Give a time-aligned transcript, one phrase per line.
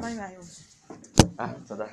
[0.00, 0.30] 啊。
[1.36, 1.88] 哎，走的。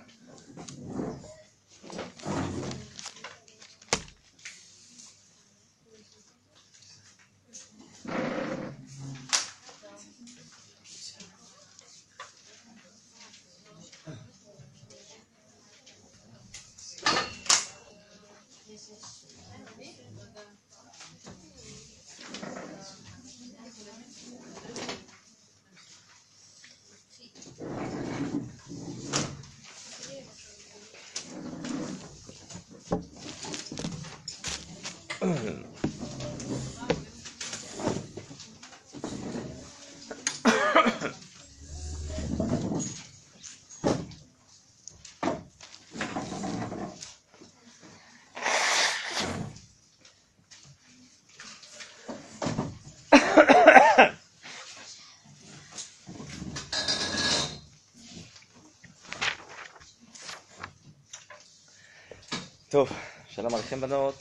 [62.77, 62.89] טוב,
[63.29, 64.15] שלום עליכם בנות.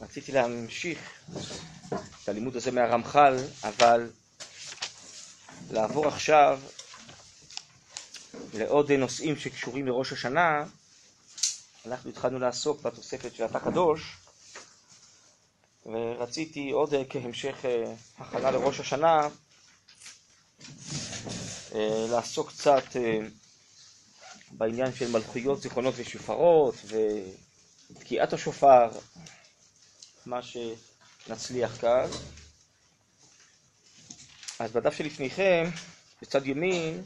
[0.00, 0.98] רציתי להמשיך
[2.22, 4.10] את הלימוד הזה מהרמח"ל, אבל
[5.70, 6.60] לעבור עכשיו
[8.54, 10.64] לעוד נושאים שקשורים לראש השנה.
[11.86, 14.16] אנחנו התחלנו לעסוק בתוספת של התא קדוש,
[15.86, 19.28] ורציתי עוד כהמשך אה, הכנה לראש השנה
[21.74, 23.18] אה, לעסוק קצת אה,
[24.50, 26.74] בעניין של מלכויות, זיכרונות ושופרות,
[28.10, 28.88] ותקיעת השופר,
[30.26, 32.06] מה שנצליח כאן.
[34.58, 35.64] אז בדף שלפניכם,
[36.22, 37.04] בצד ימין,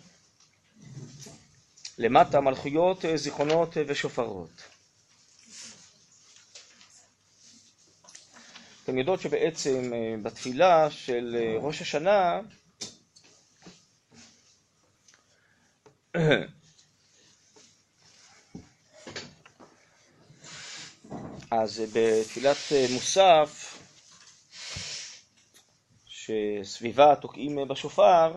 [1.98, 4.62] למטה מלכויות, זיכרונות ושופרות.
[8.84, 12.40] אתם יודעות שבעצם בתפילה של ראש השנה
[21.62, 22.56] אז בתפילת
[22.92, 23.78] מוסף,
[26.06, 28.32] שסביבה תוקעים בשופר,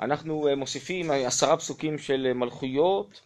[0.00, 3.20] אנחנו מוסיפים עשרה פסוקים של מלכויות,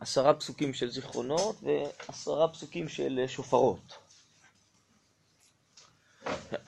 [0.00, 3.92] עשרה פסוקים של זיכרונות ועשרה פסוקים של שופרות.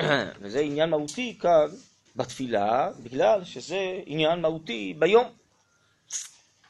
[0.41, 1.67] וזה עניין מהותי כאן
[2.17, 5.38] בתפילה, בגלל שזה עניין מהותי ביום.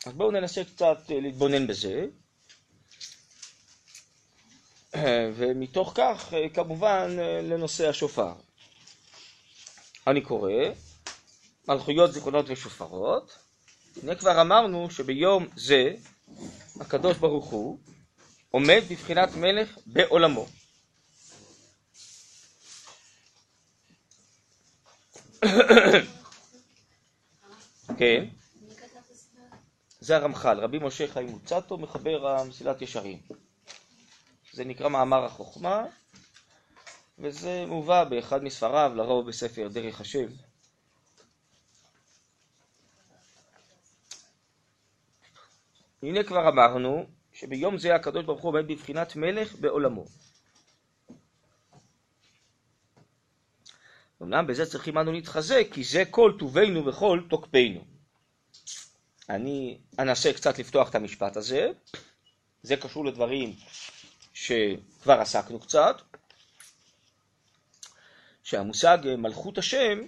[0.08, 2.06] אז בואו ננסה קצת להתבונן בזה.
[5.34, 8.32] ומתוך כך, כמובן, לנושא השופר.
[10.06, 10.52] אני קורא,
[11.68, 13.38] מלכויות, זיכרונות ושופרות.
[14.02, 15.94] הנה כבר אמרנו שביום זה
[16.80, 17.78] הקדוש ברוך הוא
[18.50, 20.46] עומד בבחינת מלך בעולמו.
[27.98, 28.37] כן.
[30.08, 33.18] זה הרמח"ל, רבי משה חיים מוצטו, מחבר המסילת ישרים.
[34.52, 35.84] זה נקרא מאמר החוכמה,
[37.18, 40.26] וזה מובא באחד מספריו, לרוב בספר דרך השם.
[46.02, 50.04] הנה כבר אמרנו שביום זה הקדוש ברוך הוא עומד בבחינת מלך בעולמו.
[54.22, 57.97] אמנם בזה צריכים אנו להתחזק, כי זה כל טובנו וכל תוקפנו.
[59.30, 61.70] אני אנסה קצת לפתוח את המשפט הזה,
[62.62, 63.56] זה קשור לדברים
[64.32, 66.02] שכבר עסקנו קצת,
[68.42, 69.98] שהמושג מלכות השם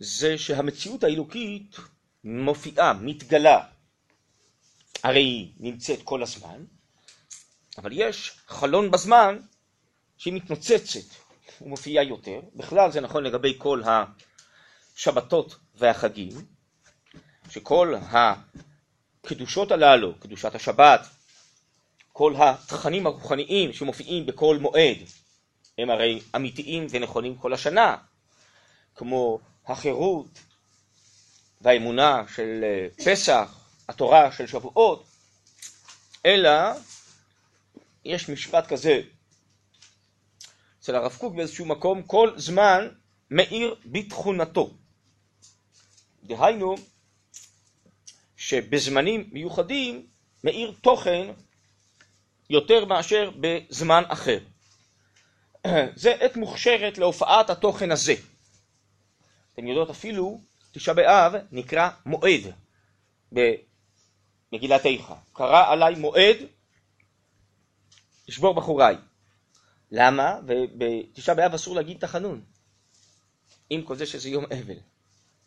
[0.00, 1.76] זה שהמציאות האלוקית
[2.24, 3.66] מופיעה, מתגלה,
[5.02, 6.64] הרי היא נמצאת כל הזמן,
[7.78, 9.38] אבל יש חלון בזמן
[10.16, 11.14] שהיא מתנוצצת
[11.60, 13.82] ומופיעה יותר, בכלל זה נכון לגבי כל
[14.96, 16.55] השבתות והחגים,
[17.50, 17.94] שכל
[19.24, 21.06] הקדושות הללו, קדושת השבת,
[22.12, 24.96] כל התכנים הרוחניים שמופיעים בכל מועד,
[25.78, 27.96] הם הרי אמיתיים ונכונים כל השנה,
[28.94, 30.26] כמו החירות
[31.60, 32.64] והאמונה של
[33.04, 35.04] פסח, התורה של שבועות,
[36.26, 36.50] אלא
[38.04, 39.00] יש משפט כזה
[40.80, 42.88] אצל הרב קוק באיזשהו מקום, כל זמן
[43.30, 44.70] מאיר בתכונתו.
[46.24, 46.74] דהיינו,
[48.36, 50.06] שבזמנים מיוחדים
[50.44, 51.26] מאיר תוכן
[52.50, 54.38] יותר מאשר בזמן אחר.
[55.96, 58.14] זה עת מוכשרת להופעת התוכן הזה.
[59.54, 60.40] אתם יודעות אפילו,
[60.72, 62.40] תשעה באב נקרא מועד
[63.32, 65.14] במגילת איכה.
[65.32, 66.36] קרא עליי מועד
[68.28, 68.96] לשבור בחוריי.
[69.90, 70.38] למה?
[70.46, 72.40] ובתשעה באב אסור להגיד תחנון.
[73.70, 74.78] עם כל זה שזה יום אבל.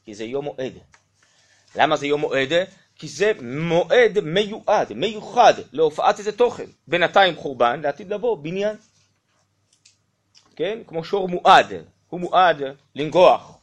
[0.06, 0.74] כי זה יום מועד.
[1.76, 2.54] למה זה יום מועד?
[2.96, 6.66] כי זה מועד מיועד, מיוחד להופעת איזה תוכן.
[6.88, 8.76] בינתיים חורבן, לעתיד לבוא בניין.
[10.56, 10.80] כן?
[10.88, 11.74] כמו שור מועד,
[12.10, 12.62] הוא מועד
[12.96, 13.58] לנגוח.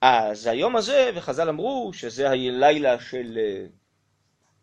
[0.00, 3.38] אז היום הזה, וחז"ל אמרו שזה הלילה של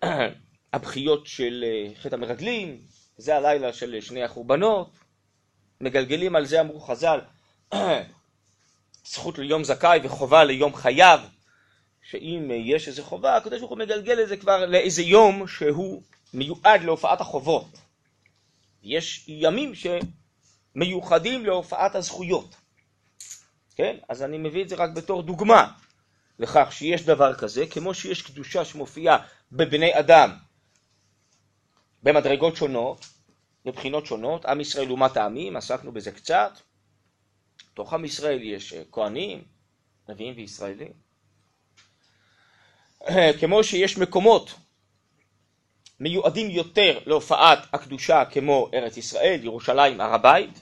[0.03, 0.27] אה,
[0.73, 2.81] הבכיות של אה, חטא המרגלים,
[3.17, 4.89] זה הלילה של שני החורבנות,
[5.81, 7.19] מגלגלים על זה אמרו חז"ל,
[9.11, 11.19] זכות ליום זכאי וחובה ליום חייו,
[12.09, 16.01] שאם יש איזה חובה, הקדוש ברוך הוא מגלגל את זה כבר לאיזה יום שהוא
[16.33, 17.65] מיועד להופעת החובות.
[18.83, 19.71] יש ימים
[20.75, 22.55] שמיוחדים להופעת הזכויות.
[23.75, 23.97] כן?
[24.09, 25.71] אז אני מביא את זה רק בתור דוגמה
[26.39, 29.17] לכך שיש דבר כזה, כמו שיש קדושה שמופיעה
[29.51, 30.37] בבני אדם
[32.03, 33.05] במדרגות שונות,
[33.65, 36.51] מבחינות שונות, עם ישראל לעומת העמים, עסקנו בזה קצת.
[37.73, 39.43] בתוך עם ישראל יש אה, כהנים,
[40.09, 41.08] נביאים וישראלים.
[43.39, 44.55] כמו שיש מקומות
[45.99, 50.61] מיועדים יותר להופעת הקדושה כמו ארץ ישראל, ירושלים, הר הבית,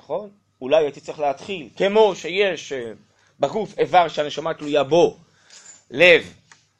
[0.00, 0.30] נכון?
[0.60, 2.92] אולי הייתי צריך להתחיל, כמו שיש אה,
[3.40, 5.16] בגוף איבר שהנשמה תלויה בו,
[5.90, 6.32] לב,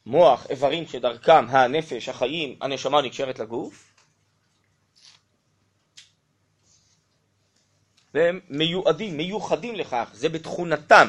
[0.06, 3.92] מוח, איברים שדרכם הנפש, החיים, הנשמה נקשרת לגוף,
[8.14, 11.08] והם מיועדים, מיוחדים לכך, זה בתכונתם,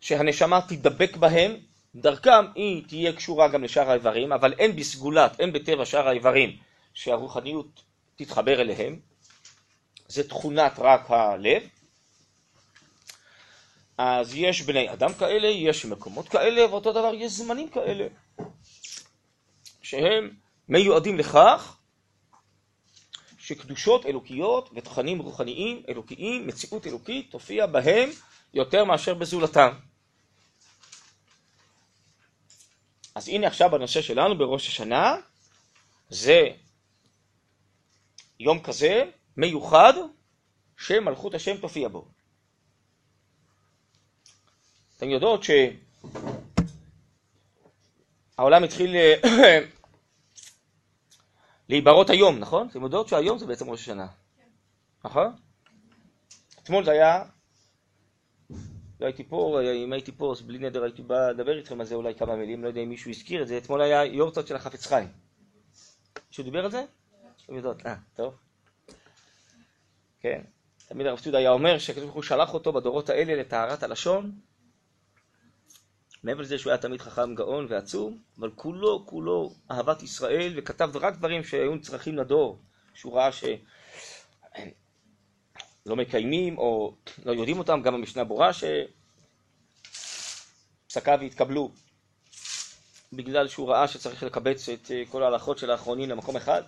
[0.00, 1.56] שהנשמה תדבק בהם,
[1.94, 6.56] דרכם היא תהיה קשורה גם לשאר האיברים, אבל אין בסגולת, אין בטבע שאר האיברים
[6.94, 7.82] שהרוחניות
[8.16, 9.00] תתחבר אליהם,
[10.08, 11.62] זה תכונת רק הלב.
[13.98, 18.06] אז יש בני אדם כאלה, יש מקומות כאלה, ואותו דבר יש זמנים כאלה,
[19.82, 20.30] שהם
[20.68, 21.76] מיועדים לכך
[23.38, 28.10] שקדושות אלוקיות ותכנים רוחניים אלוקיים, מציאות אלוקית, תופיע בהם
[28.54, 29.70] יותר מאשר בזולתם.
[33.18, 35.16] אז הנה עכשיו בנושא שלנו בראש השנה,
[36.08, 36.48] זה
[38.40, 39.04] יום כזה
[39.36, 39.92] מיוחד
[40.76, 42.08] שמלכות השם תופיע בו.
[44.96, 45.42] אתן יודעות
[48.36, 48.96] שהעולם התחיל
[51.68, 52.68] להיברות היום, נכון?
[52.68, 54.06] אתם יודעות שהיום זה בעצם ראש השנה,
[55.04, 55.36] נכון?
[56.62, 57.24] אתמול זה היה,
[59.00, 61.94] לא הייתי פה, אם הייתי פה אז בלי נדר הייתי בא לדבר איתכם על זה
[61.94, 64.86] אולי כמה מילים, לא יודע אם מישהו הזכיר את זה, אתמול היה יורצות של החפץ
[64.86, 65.08] חיים.
[66.28, 66.84] מישהו דיבר על זה?
[67.44, 68.34] אתם יודעות, אה, טוב.
[70.20, 70.42] כן,
[70.88, 74.32] תמיד הרב צודה היה אומר שהקדוש ברוך הוא שלח אותו בדורות האלה לטהרת הלשון,
[76.22, 81.16] מעבר לזה שהוא היה תמיד חכם גאון ועצום, אבל כולו כולו אהבת ישראל, וכתב רק
[81.16, 82.58] דברים שהיו צרכים לדור,
[82.94, 83.30] שהוא ראה
[85.88, 86.94] שלא מקיימים או
[87.24, 88.50] לא יודעים אותם, גם המשנה ברורה
[90.86, 91.70] שפסקיו התקבלו
[93.12, 96.62] בגלל שהוא ראה שצריך לקבץ את כל ההלכות של האחרונים למקום אחד.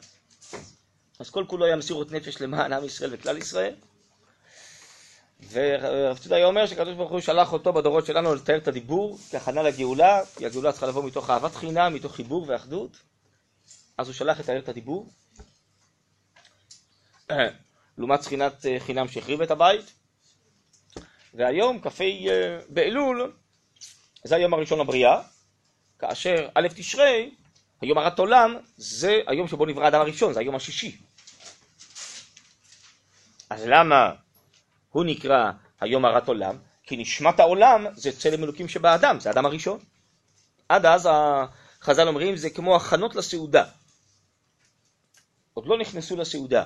[1.18, 3.74] אז כל כולו היה מסירות נפש למען עם ישראל וכלל ישראל.
[5.50, 9.62] ורב צודה היה אומר שקדוש ברוך הוא שלח אותו בדורות שלנו לתאר את הדיבור כהכנה
[9.62, 12.96] לגאולה, כי הגאולה צריכה לבוא מתוך אהבת חינם, מתוך חיבור ואחדות.
[13.98, 15.08] אז הוא שלח לתאר את הדיבור.
[18.00, 19.92] לעומת שכינת אה, חינם שהחריב את הבית.
[21.34, 23.32] והיום, כ"ה אה, באלול,
[24.24, 25.22] זה היום הראשון לבריאה,
[25.98, 27.34] כאשר א' תשרי,
[27.80, 30.96] היום הרת עולם, זה היום שבו נברא האדם הראשון, זה היום השישי.
[33.50, 34.12] אז למה
[34.90, 39.78] הוא נקרא היום הרת עולם, כי נשמת העולם זה צלם אלוקים שבאדם, זה האדם הראשון.
[40.68, 43.64] עד אז החז"ל אומרים זה כמו הכנות לסעודה.
[45.54, 46.64] עוד לא נכנסו לסעודה.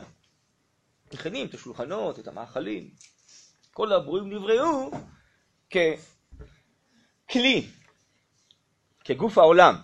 [1.15, 2.91] מכינים את השולחנות, את המאכלים.
[3.73, 4.91] כל הברואים נבראו
[7.31, 7.67] ככלי,
[9.05, 9.75] כגוף העולם.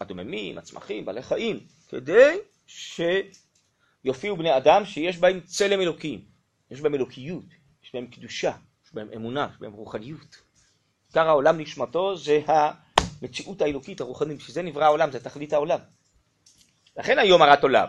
[0.00, 6.24] הדוממים, הצמחים, בעלי חיים, כדי שיופיעו בני אדם שיש בהם צלם אלוקים.
[6.70, 7.44] יש בהם אלוקיות,
[7.84, 8.52] יש בהם קדושה,
[8.86, 10.42] יש בהם אמונה, יש בהם רוחניות.
[11.08, 15.78] עיקר העולם נשמתו זה המציאות האלוקית הרוחנית, שזה נברא העולם, זה תכלית העולם.
[16.96, 17.86] לכן היום הרת עולם.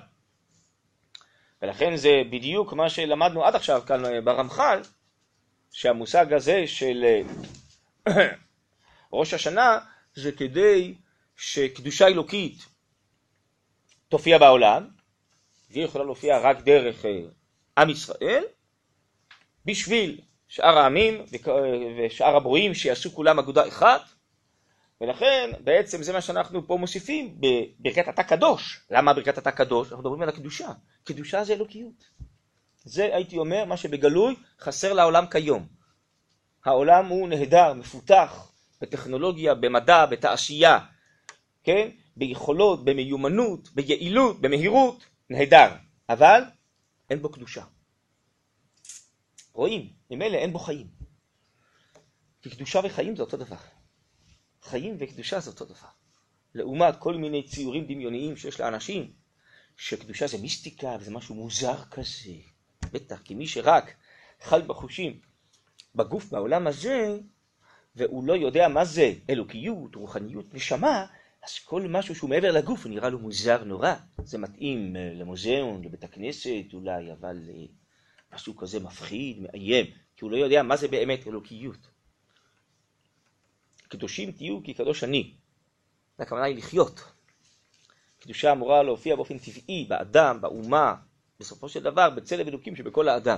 [1.61, 4.81] ולכן זה בדיוק מה שלמדנו עד עכשיו כאן אה, ברמח"ל,
[5.71, 7.21] שהמושג הזה של
[8.07, 8.13] אה,
[9.13, 9.79] ראש השנה
[10.15, 10.93] זה כדי
[11.35, 12.65] שקדושה אלוקית
[14.09, 14.87] תופיע בעולם,
[15.69, 17.19] והיא יכולה להופיע רק דרך אה,
[17.77, 18.43] עם ישראל,
[19.65, 21.25] בשביל שאר העמים
[21.97, 24.01] ושאר הברואים שיעשו כולם אגודה אחת,
[25.01, 28.81] ולכן בעצם זה מה שאנחנו פה מוסיפים בברכת אתה קדוש.
[28.91, 29.87] למה ברכת אתה קדוש?
[29.87, 30.67] אנחנו מדברים על הקדושה.
[31.07, 32.09] קדושה זה אלוקיות.
[32.83, 35.67] זה הייתי אומר מה שבגלוי חסר לעולם כיום.
[36.65, 40.79] העולם הוא נהדר, מפותח, בטכנולוגיה, במדע, בתעשייה,
[41.63, 41.89] כן?
[42.17, 45.75] ביכולות, במיומנות, ביעילות, במהירות, נהדר,
[46.09, 46.41] אבל
[47.09, 47.63] אין בו קדושה.
[49.53, 50.87] רואים, ממילא אין בו חיים.
[52.41, 53.57] כי קדושה וחיים זה אותו דבר.
[54.61, 55.89] חיים וקדושה זה אותו דבר.
[56.55, 59.13] לעומת כל מיני ציורים דמיוניים שיש לאנשים,
[59.77, 62.34] שקדושה זה מיסטיקה וזה משהו מוזר כזה.
[62.91, 63.96] בטח, כי מי שרק
[64.41, 65.19] חי בחושים,
[65.96, 67.17] בגוף בעולם הזה,
[67.96, 71.05] והוא לא יודע מה זה אלוקיות, רוחניות, נשמה,
[71.43, 73.93] אז כל משהו שהוא מעבר לגוף הוא נראה לו מוזר נורא.
[74.24, 77.65] זה מתאים אה, למוזיאון, לבית הכנסת אולי, אבל אה,
[78.34, 81.88] משהו כזה מפחיד, מאיים, כי הוא לא יודע מה זה באמת אלוקיות.
[83.88, 85.34] קדושים תהיו כי קדוש אני.
[86.19, 87.16] הכוונה היא לחיות.
[88.19, 90.95] קדושה אמורה להופיע באופן טבעי באדם, באומה,
[91.39, 93.38] בסופו של דבר בצלם אלוקים שבכל האדם.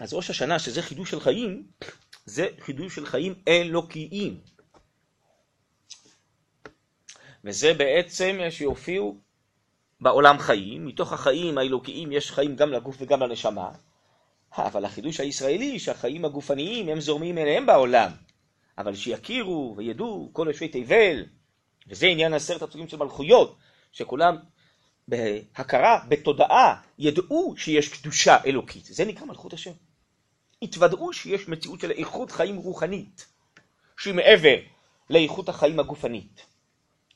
[0.00, 1.66] אז ראש השנה, שזה חידוש של חיים,
[2.24, 4.40] זה חידוש של חיים אלוקיים.
[7.44, 9.20] וזה בעצם שיופיעו
[10.00, 13.70] בעולם חיים, מתוך החיים האלוקיים יש חיים גם לגוף וגם לנשמה,
[14.58, 18.10] אבל החידוש הישראלי שהחיים הגופניים הם זורמים אליהם בעולם,
[18.78, 21.24] אבל שיכירו וידעו כל יושבי תבל,
[21.88, 23.56] וזה עניין עשרת הפסוקים של מלכויות,
[23.92, 24.36] שכולם
[25.08, 28.84] בהכרה, בתודעה, ידעו שיש קדושה אלוקית.
[28.84, 29.70] זה נקרא מלכות השם.
[30.62, 33.26] התוודעו שיש מציאות של איכות חיים רוחנית,
[33.98, 34.56] שהיא מעבר
[35.10, 36.46] לאיכות החיים הגופנית.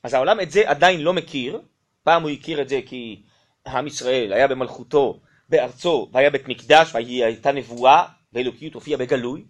[0.03, 1.61] אז העולם את זה עדיין לא מכיר,
[2.03, 3.21] פעם הוא הכיר את זה כי
[3.67, 9.45] עם ישראל היה במלכותו, בארצו, והיה בית מקדש, והיא הייתה נבואה, ואלוקיות הופיעה בגלוי.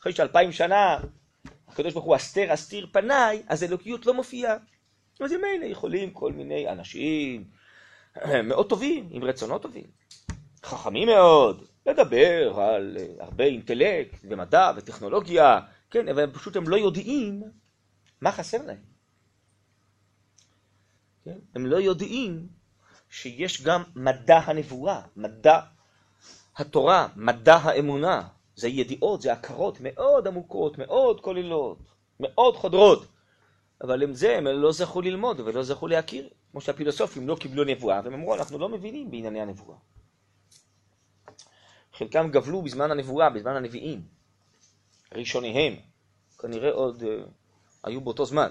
[0.00, 0.98] אחרי שאלפיים שנה
[1.70, 4.56] הקדוש ברוך הוא אסתר אסתיר פניי, אז אלוקיות לא מופיעה.
[5.20, 7.44] אז אלה יכולים כל מיני אנשים
[8.44, 9.86] מאוד טובים, עם רצונות טובים,
[10.64, 15.60] חכמים מאוד, לדבר על הרבה אינטלקט ומדע וטכנולוגיה,
[15.90, 17.42] כן, אבל פשוט הם לא יודעים
[18.20, 18.82] מה חסר להם.
[21.24, 21.38] כן?
[21.54, 22.48] הם לא יודעים
[23.10, 25.60] שיש גם מדע הנבואה, מדע
[26.56, 28.28] התורה, מדע האמונה.
[28.60, 31.78] זה ידיעות, זה הכרות מאוד עמוקות, מאוד כוללות,
[32.20, 33.06] מאוד חודרות.
[33.82, 36.28] אבל עם זה הם לא זכו ללמוד ולא זכו להכיר.
[36.50, 39.76] כמו שהפילוסופים לא קיבלו נבואה, והם אמרו, אנחנו לא מבינים בענייני הנבואה.
[41.92, 44.02] חלקם גבלו בזמן הנבואה, בזמן הנביאים.
[45.14, 45.76] ראשוניהם,
[46.38, 47.06] כנראה עוד uh,
[47.84, 48.50] היו באותו זמן.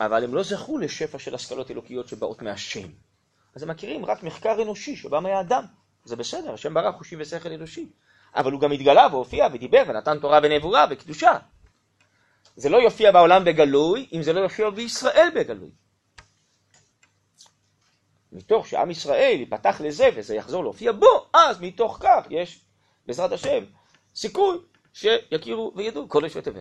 [0.00, 2.88] אבל הם לא זכו לשפע של השכלות אלוקיות שבאות מהשם.
[3.54, 5.64] אז הם מכירים רק מחקר אנושי שבא מהאדם.
[6.04, 7.90] זה בסדר, השם ברא חושים ושכל אנושי.
[8.34, 11.38] אבל הוא גם התגלה והופיע ודיבר ונתן תורה ונבואה וקדושה.
[12.56, 15.70] זה לא יופיע בעולם בגלוי, אם זה לא יופיע בישראל בגלוי.
[18.32, 22.64] מתוך שעם ישראל ייפתח לזה וזה יחזור להופיע בו, אז מתוך כך יש,
[23.06, 23.64] בעזרת השם,
[24.14, 24.58] סיכוי
[24.92, 26.60] שיכירו וידעו כל איש ותבל.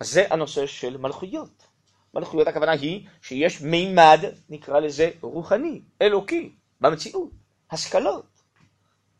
[0.00, 1.66] אז זה הנושא של מלכויות.
[2.14, 7.30] מלכויות הכוונה היא שיש מימד, נקרא לזה רוחני, אלוקי, במציאות,
[7.70, 8.39] השכלות,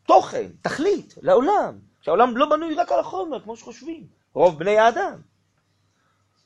[0.03, 5.21] תוכן, תכלית, לעולם, שהעולם לא בנוי רק על החומר, כמו שחושבים, רוב בני האדם.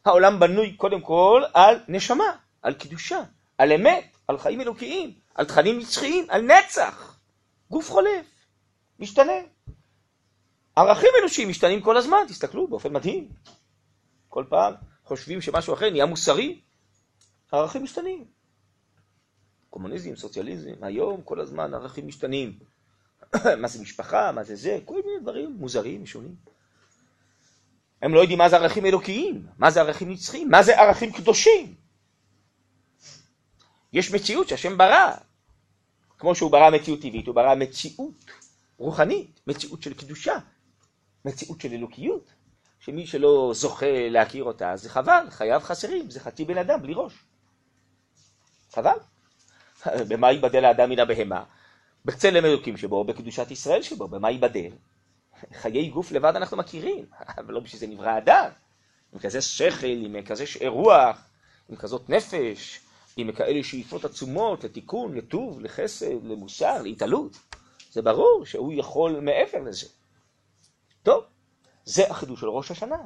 [0.05, 3.23] העולם בנוי קודם כל על נשמה, על קדושה,
[3.57, 7.19] על אמת, על חיים אלוקיים, על תכנים נצחיים, על נצח.
[7.69, 8.25] גוף חולף,
[8.99, 9.33] משתנה.
[10.75, 13.29] ערכים אנושיים משתנים כל הזמן, תסתכלו, באופן מדהים.
[14.29, 16.61] כל פעם חושבים שמשהו אחר נהיה מוסרי,
[17.51, 18.25] הערכים משתנים.
[19.69, 22.59] קומוניזם, סוציאליזם, היום כל הזמן ערכים משתנים.
[23.61, 26.35] מה זה משפחה, מה זה זה, כל מיני דברים מוזרים, משונים.
[28.01, 31.75] הם לא יודעים מה זה ערכים אלוקיים, מה זה ערכים נצחיים, מה זה ערכים קדושים.
[33.93, 35.13] יש מציאות שהשם ברא,
[36.17, 38.25] כמו שהוא ברא מציאות טבעית, הוא ברא מציאות
[38.77, 40.35] רוחנית, מציאות של קדושה,
[41.25, 42.29] מציאות של אלוקיות,
[42.79, 47.13] שמי שלא זוכה להכיר אותה, זה חבל, חייו חסרים, זה חצי בן אדם בלי ראש.
[48.71, 48.97] חבל.
[50.09, 51.43] במה ייבדל האדם מן הבהמה?
[52.05, 54.71] בצלם אלוקים שבו, בקדושת ישראל שבו, במה ייבדל?
[55.53, 57.05] חיי גוף לבד אנחנו מכירים,
[57.37, 58.49] אבל לא בשביל זה נברא אדם.
[59.13, 61.27] עם כזה שכל, עם כזה שאר רוח,
[61.69, 62.79] עם כזאת נפש,
[63.17, 67.37] עם כאלה שאיפות עצומות לתיקון, לטוב, לחסד, למוסר, להתעלות.
[67.91, 69.87] זה ברור שהוא יכול מעבר לזה.
[71.03, 71.23] טוב,
[71.85, 72.97] זה החידוש של ראש השנה.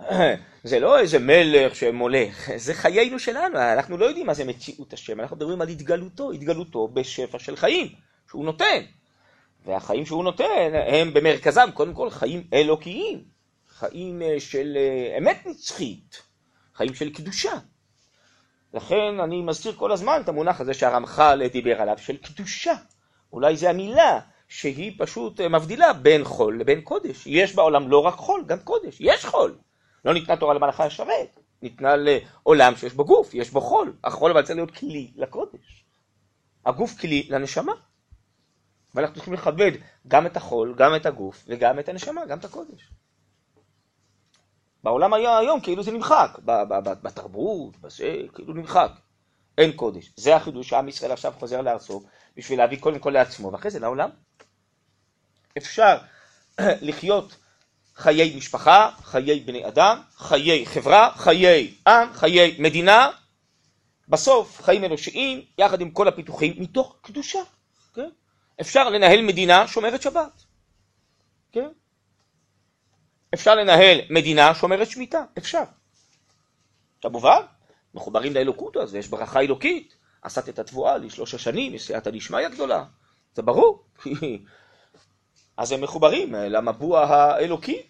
[0.64, 5.20] זה לא איזה מלך שמולך, זה חיינו שלנו, אנחנו לא יודעים מה זה מציאות השם,
[5.20, 7.88] אנחנו מדברים על התגלותו, התגלותו בשפע של חיים,
[8.30, 8.82] שהוא נותן.
[9.64, 13.24] והחיים שהוא נותן הם במרכזם קודם כל חיים אלוקיים,
[13.68, 16.22] חיים אה, של אה, אמת נצחית,
[16.74, 17.52] חיים של קדושה.
[18.74, 22.74] לכן אני מזכיר כל הזמן את המונח הזה שהרמח"ל דיבר עליו, של קדושה.
[23.32, 27.26] אולי זה המילה שהיא פשוט אה, מבדילה בין חול לבין קודש.
[27.26, 29.58] יש בעולם לא רק חול, גם קודש, יש חול.
[30.06, 33.96] לא ניתנה תורה למלאכה השרת, ניתנה לעולם שיש בו גוף, יש בו חול.
[34.04, 35.84] החול אבל צריך להיות כלי לקודש.
[36.66, 37.72] הגוף כלי לנשמה.
[38.94, 39.72] ואנחנו צריכים לכבד
[40.08, 42.90] גם את החול, גם את הגוף, וגם את הנשמה, גם את הקודש.
[44.84, 46.38] בעולם היה היום כאילו זה נמחק,
[47.02, 48.90] בתרבות, בזה, כאילו נמחק.
[49.58, 50.12] אין קודש.
[50.16, 52.02] זה החידוש שעם ישראל עכשיו חוזר לארצו,
[52.36, 54.10] בשביל להביא קודם כל לעצמו, ואחרי זה לעולם.
[55.58, 55.96] אפשר
[56.88, 57.36] לחיות
[57.96, 63.10] חיי משפחה, חיי בני אדם, חיי חברה, חיי עם, חיי מדינה,
[64.08, 67.38] בסוף חיים אנושיים, יחד עם כל הפיתוחים, מתוך קדושה.
[67.94, 68.08] כן?
[68.60, 70.44] אפשר לנהל מדינה שומרת שבת.
[71.52, 71.68] כן?
[73.34, 75.62] אפשר לנהל מדינה שומרת שמיטה, אפשר.
[77.00, 77.40] כמובן,
[77.94, 79.96] מחוברים לאלוקות אז יש ברכה אלוקית.
[80.22, 82.84] עשת את התבואה לשלוש השנים, יש סייעתא דשמיא גדולה.
[83.34, 83.84] זה ברור.
[85.56, 87.82] אז הם מחוברים למבוע האלוקי.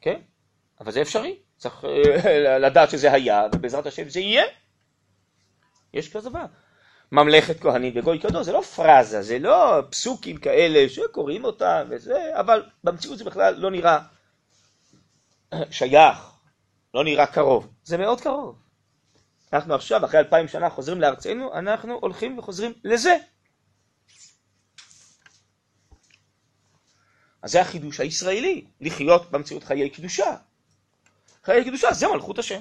[0.00, 0.20] כן?
[0.80, 1.38] אבל זה אפשרי.
[1.56, 4.44] צריך אה, לדעת שזה היה, ובעזרת השם זה יהיה.
[5.94, 6.44] יש כזה דבר.
[7.12, 12.64] ממלכת כהנים וגוי קדוש, זה לא פרזה, זה לא פסוקים כאלה שקוראים אותם וזה, אבל
[12.84, 13.98] במציאות זה בכלל לא נראה
[15.70, 16.18] שייך,
[16.94, 18.58] לא נראה קרוב, זה מאוד קרוב.
[19.52, 23.16] אנחנו עכשיו, אחרי אלפיים שנה, חוזרים לארצנו, אנחנו הולכים וחוזרים לזה.
[27.46, 30.36] אז זה החידוש הישראלי, לחיות במציאות חיי קדושה.
[31.44, 32.60] חיי קדושה זה מלכות השם.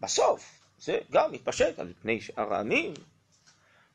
[0.00, 2.94] בסוף, זה גם מתפשט על פני שאר העמים,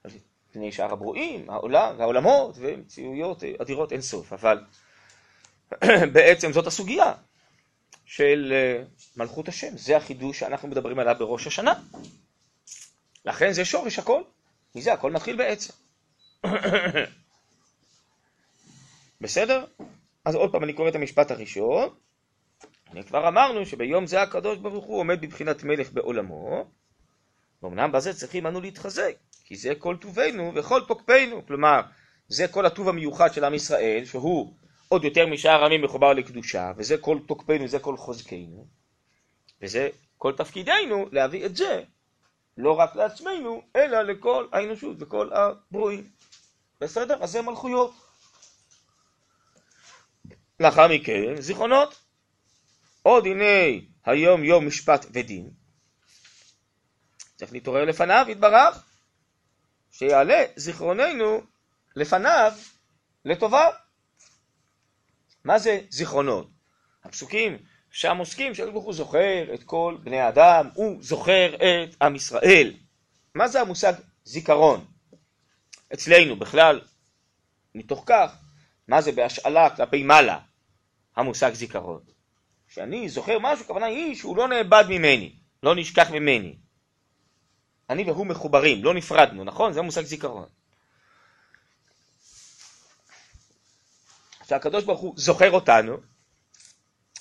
[0.03, 0.11] על
[0.51, 4.63] פני שאר הברואים, העולם והעולמות ומציאויות אדירות אין סוף, אבל
[6.13, 7.13] בעצם זאת הסוגיה
[8.05, 8.83] של אה,
[9.17, 11.73] מלכות השם, זה החידוש שאנחנו מדברים עליו בראש השנה.
[13.25, 14.21] לכן זה שורש הכל,
[14.75, 15.73] מזה הכל מתחיל בעצם.
[19.21, 19.65] בסדר?
[20.25, 21.89] אז עוד פעם אני קורא את המשפט הראשון.
[23.07, 26.65] כבר אמרנו שביום זה הקדוש ברוך הוא עומד בבחינת מלך בעולמו,
[27.61, 31.81] ואומנם בזה צריכים אנו להתחזק, כי זה כל טובנו וכל תוקפנו, כלומר,
[32.27, 34.53] זה כל הטוב המיוחד של עם ישראל, שהוא
[34.87, 38.67] עוד יותר משאר העמים מחובר לקדושה, וזה כל תוקפנו, זה כל חוזקנו,
[39.61, 41.83] וזה כל תפקידנו להביא את זה,
[42.57, 46.03] לא רק לעצמנו, אלא לכל האנושות וכל הברואים.
[46.81, 47.23] בסדר?
[47.23, 48.10] אז זה מלכויות.
[50.61, 51.99] לאחר מכן, זיכרונות.
[53.01, 55.49] עוד הנה היום יום משפט ודין.
[57.35, 58.83] צריך להתעורר לפניו, יתברך,
[59.91, 61.41] שיעלה זיכרוננו
[61.95, 62.53] לפניו
[63.25, 63.67] לטובה.
[65.43, 66.49] מה זה זיכרונות?
[67.03, 67.57] הפסוקים
[67.91, 72.73] שם עוסקים שהקדוש הוא זוכר את כל בני האדם, הוא זוכר את עם ישראל.
[73.35, 73.93] מה זה המושג
[74.25, 74.85] זיכרון?
[75.93, 76.81] אצלנו בכלל,
[77.75, 78.35] מתוך כך,
[78.87, 80.39] מה זה בהשאלה כלפי מעלה,
[81.15, 82.01] המושג זיכרון?
[82.67, 86.57] שאני זוכר משהו, הכוונה היא שהוא לא נאבד ממני, לא נשכח ממני.
[87.89, 89.73] אני והוא מחוברים, לא נפרדנו, נכון?
[89.73, 90.47] זה מושג זיכרון.
[94.47, 95.97] שהקדוש ברוך הוא זוכר אותנו,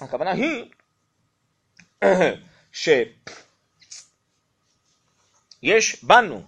[0.00, 0.64] הכוונה היא
[2.72, 3.14] שיש
[6.04, 6.42] בנו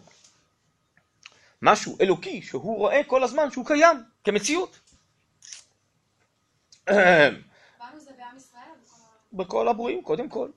[1.62, 4.78] משהו אלוקי שהוא רואה כל הזמן שהוא קיים כמציאות.
[9.32, 10.48] בכל הברואים, קודם כל.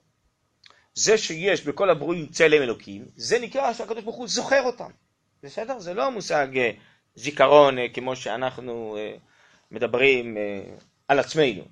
[0.93, 4.91] זה שיש בכל הברואים צלם אלוקים, זה נקרא שהקדוש ברוך הוא זוכר אותם.
[5.43, 5.79] בסדר?
[5.79, 6.71] זה לא מושג אה,
[7.15, 9.15] זיכרון אה, כמו שאנחנו אה,
[9.71, 10.37] מדברים
[11.07, 11.63] על עצמנו.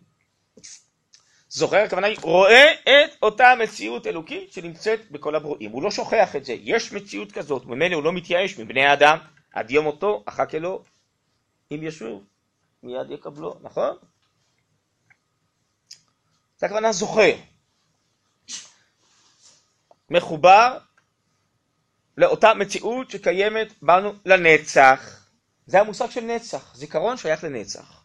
[1.50, 5.72] זוכר, הכוונה היא, רואה את אותה מציאות אלוקית שנמצאת בכל הברואים.
[5.72, 6.56] הוא לא שוכח את זה.
[6.60, 9.18] יש מציאות כזאת, ממילא הוא לא מתייאש מבני האדם,
[9.54, 10.84] עד יום מותו, אחר אלו,
[11.72, 12.24] אם ישוב,
[12.84, 13.98] מיד יקבלו, נכון?
[16.64, 17.36] זה הכוונה זוכר.
[20.10, 20.78] מחובר
[22.18, 25.28] לאותה מציאות שקיימת בנו לנצח.
[25.66, 28.04] זה המושג של נצח, זיכרון שייך לנצח.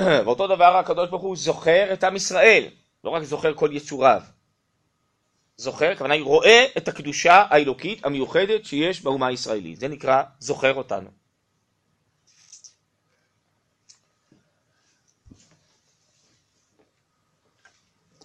[0.24, 2.68] ואותו דבר הקדוש ברוך הוא זוכר את עם ישראל,
[3.04, 4.22] לא רק זוכר כל יצוריו.
[5.56, 9.80] זוכר, הכוונה היא רואה את הקדושה האלוקית המיוחדת שיש באומה הישראלית.
[9.80, 11.23] זה נקרא זוכר אותנו.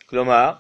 [0.10, 0.54] כלומר,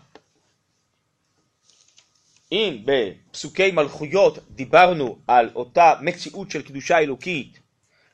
[2.52, 7.60] אם בפסוקי מלכויות דיברנו על אותה מציאות של קדושה אלוקית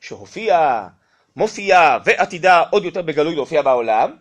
[0.00, 0.88] שהופיעה,
[1.36, 4.16] מופיעה ועתידה עוד יותר בגלוי להופיע בעולם,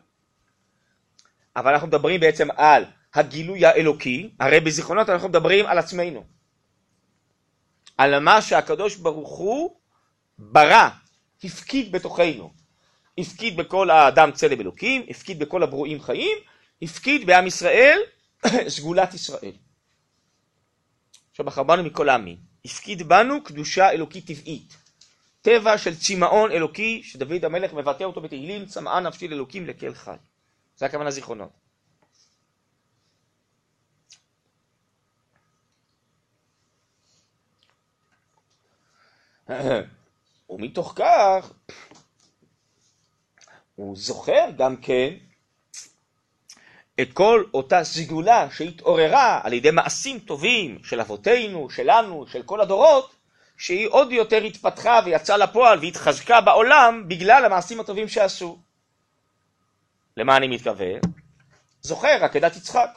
[1.55, 6.23] אבל אנחנו מדברים בעצם על הגילוי האלוקי, הרי בזיכרונות אנחנו מדברים על עצמנו,
[7.97, 9.75] על מה שהקדוש ברוך הוא
[10.39, 10.89] ברא,
[11.43, 12.53] הפקיד בתוכנו,
[13.17, 16.37] הפקיד בכל האדם צלם אלוקים, הפקיד בכל הברואים חיים,
[16.81, 17.99] הפקיד בעם ישראל
[18.67, 19.51] סגולת ישראל.
[21.33, 24.77] שבחר בנו מכל העמים, הפקיד בנו קדושה אלוקית טבעית,
[25.41, 30.15] טבע של צמאון אלוקי שדוד המלך מבטא אותו בתהילים, צמאה נפשי לאלוקים לקל חי.
[30.77, 31.49] זה הכוונה זיכרונות.
[40.49, 41.53] ומתוך כך
[43.75, 45.13] הוא זוכר גם כן
[47.01, 53.15] את כל אותה סגולה שהתעוררה על ידי מעשים טובים של אבותינו, שלנו, של כל הדורות,
[53.57, 58.59] שהיא עוד יותר התפתחה ויצאה לפועל והתחזקה בעולם בגלל המעשים הטובים שעשו.
[60.17, 60.99] למה אני מתכוון?
[61.81, 62.89] זוכר עקדת יצחק.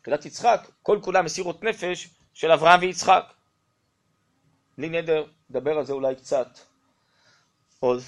[0.00, 3.24] עקדת יצחק, כל כולה מסירות נפש של אברהם ויצחק.
[4.78, 6.58] בלי נדר, נדבר על זה אולי קצת
[7.80, 8.02] עוד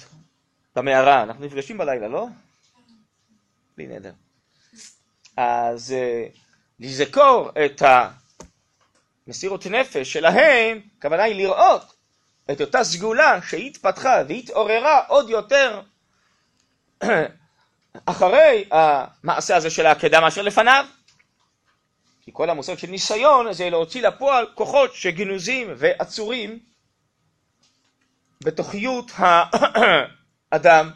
[0.75, 1.23] במערה.
[1.23, 2.27] אנחנו נפגשים בלילה, לא?
[3.77, 4.11] בלי נדר.
[5.37, 6.37] אז uh,
[6.79, 7.81] לזכור את
[9.27, 11.81] המסירות נפש שלהם, הכוונה היא לראות
[12.51, 15.81] את אותה סגולה שהתפתחה והתעוררה עוד יותר
[18.05, 20.85] אחרי המעשה הזה של העקדה מאשר לפניו.
[22.21, 26.59] כי כל המושג של ניסיון זה להוציא לפועל כוחות שגנוזים ועצורים
[28.43, 29.11] בתוכיות
[30.51, 30.91] האדם,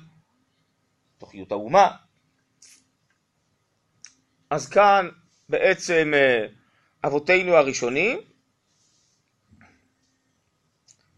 [1.20, 1.91] תוכיות האומה.
[4.52, 5.10] אז כאן
[5.50, 6.46] בעצם אה,
[7.04, 8.20] אבותינו הראשונים,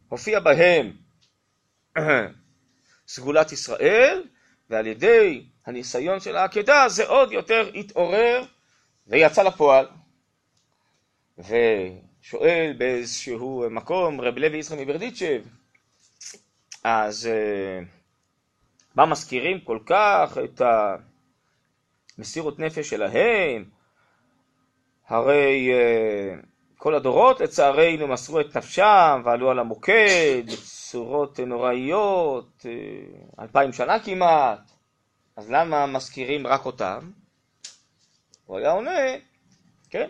[0.10, 0.98] הופיע בהם
[3.08, 4.24] סגולת ישראל,
[4.70, 8.44] ועל ידי הניסיון של העקדה זה עוד יותר התעורר
[9.08, 9.88] ויצא לפועל.
[11.38, 15.42] ושואל באיזשהו מקום רב לוי יצחק מברדיצ'ב,
[16.84, 17.86] אז uh,
[18.96, 20.62] מה מזכירים כל כך את
[22.18, 23.66] המסירות נפש שלהם?
[25.08, 26.46] הרי uh,
[26.78, 34.72] כל הדורות לצערנו מסרו את נפשם ועלו על המוקד בצורות נוראיות, uh, אלפיים שנה כמעט,
[35.36, 37.12] אז למה מזכירים רק אותם?
[38.46, 39.00] הוא היה עונה,
[39.90, 40.08] כן,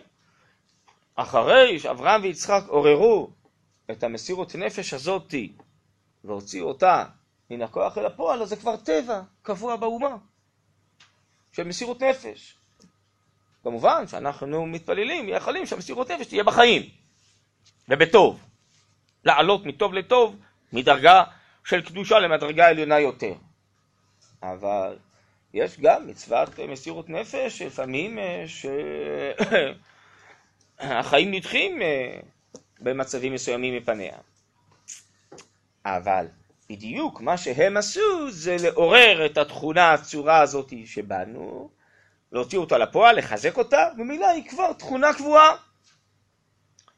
[1.14, 3.30] אחרי שאברהם ויצחק עוררו
[3.90, 5.52] את המסירות נפש הזאתי
[6.24, 7.04] והוציאו אותה
[7.50, 10.16] מן הכוח אל הפועל, אז זה כבר טבע קבוע באומה
[11.56, 12.56] של מסירות נפש.
[13.62, 16.82] כמובן שאנחנו מתפללים, מייחלים שהמסירות נפש תהיה בחיים
[17.88, 18.40] ובטוב.
[19.24, 20.36] לעלות מטוב לטוב,
[20.72, 21.24] מדרגה
[21.64, 23.34] של קדושה למדרגה עליונה יותר.
[24.42, 24.96] אבל
[25.54, 28.44] יש גם מצוות מסירות נפש, לפעמים אה,
[30.78, 32.20] שהחיים נדחים אה,
[32.80, 34.16] במצבים מסוימים מפניה.
[35.84, 36.26] אבל
[36.70, 41.70] בדיוק מה שהם עשו זה לעורר את התכונה הצורה הזאת שבנו,
[42.32, 45.56] להוציא אותה לפועל, לחזק אותה, ומילא היא כבר תכונה קבועה,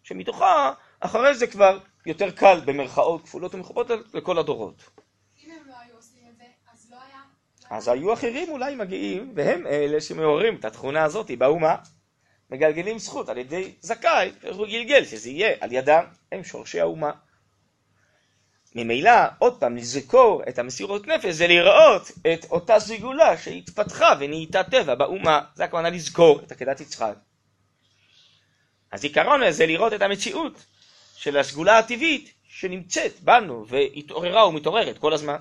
[0.02, 4.90] שמתוכה אחרי זה כבר יותר קל במרכאות כפולות ומכופות לכל הדורות.
[7.70, 11.76] אז היו אחרים אולי מגיעים, והם אלה שמעוררים את התכונה הזאת באומה,
[12.50, 17.10] מגלגלים זכות על ידי זכאי, איך הוא גלגל, שזה יהיה על ידם, הם שורשי האומה.
[18.76, 24.94] ממילא, עוד פעם, לזכור את המסירות נפש זה לראות את אותה סגולה שהתפתחה ונהייתה טבע
[24.94, 27.14] באומה, זה הכוונה לזכור את עקדת יצחק.
[28.92, 30.64] הזיכרון הזה לראות את המציאות
[31.16, 35.36] של הסגולה הטבעית שנמצאת בנו והתעוררה ומתעוררת כל הזמן.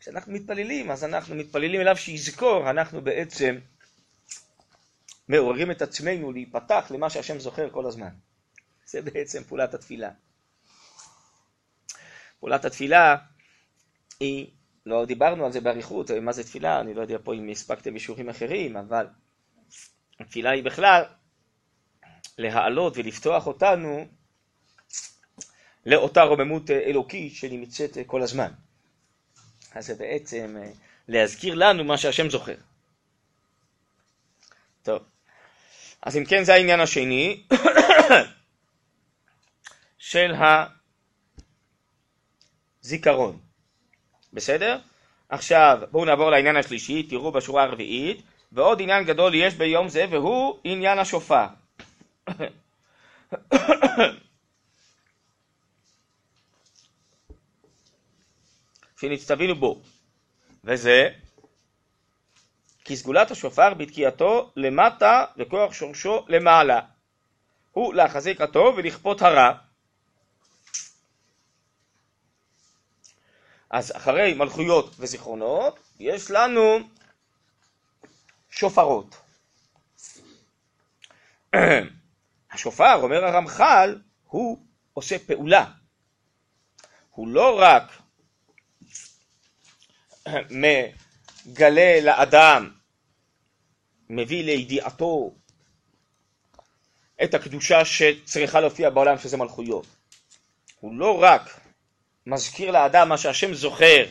[0.00, 3.58] כשאנחנו מתפללים, אז אנחנו מתפללים אליו שיזכור, אנחנו בעצם
[5.28, 8.10] מעוררים את עצמנו להיפתח למה שהשם זוכר כל הזמן.
[8.86, 10.10] זה בעצם פעולת התפילה.
[12.40, 13.16] פעולת התפילה
[14.20, 14.46] היא,
[14.86, 18.28] לא דיברנו על זה באריכות, מה זה תפילה, אני לא יודע פה אם הספקתם בשיעורים
[18.28, 19.06] אחרים, אבל
[20.20, 21.04] התפילה היא בכלל
[22.38, 24.06] להעלות ולפתוח אותנו
[25.86, 28.52] לאותה רוממות אלוקית שנמצאת כל הזמן.
[29.72, 30.70] אז זה בעצם אה,
[31.08, 32.54] להזכיר לנו מה שהשם זוכר.
[34.82, 35.02] טוב,
[36.02, 37.42] אז אם כן זה העניין השני
[40.14, 40.34] של
[42.82, 43.38] הזיכרון.
[44.32, 44.78] בסדר?
[45.28, 48.22] עכשיו בואו נעבור לעניין השלישי, תראו בשורה הרביעית,
[48.52, 51.46] ועוד עניין גדול יש ביום זה והוא עניין השופר.
[59.00, 59.82] שנצטווינו בו.
[60.64, 61.08] וזה
[62.84, 66.80] כי סגולת השופר בתקיעתו למטה וכוח שורשו למעלה.
[67.72, 69.52] הוא להחזיק הטוב ולכפות הרע.
[73.74, 76.78] אז אחרי מלכויות וזיכרונות, יש לנו
[78.50, 79.16] שופרות.
[82.52, 84.58] השופר, אומר הרמח"ל, הוא
[84.92, 85.64] עושה פעולה.
[87.10, 87.82] הוא לא רק
[90.50, 92.72] מגלה לאדם,
[94.08, 95.34] מביא לידיעתו
[97.24, 99.86] את הקדושה שצריכה להופיע בעולם שזה מלכויות.
[100.80, 101.60] הוא לא רק
[102.26, 104.04] מזכיר לאדם מה שהשם זוכר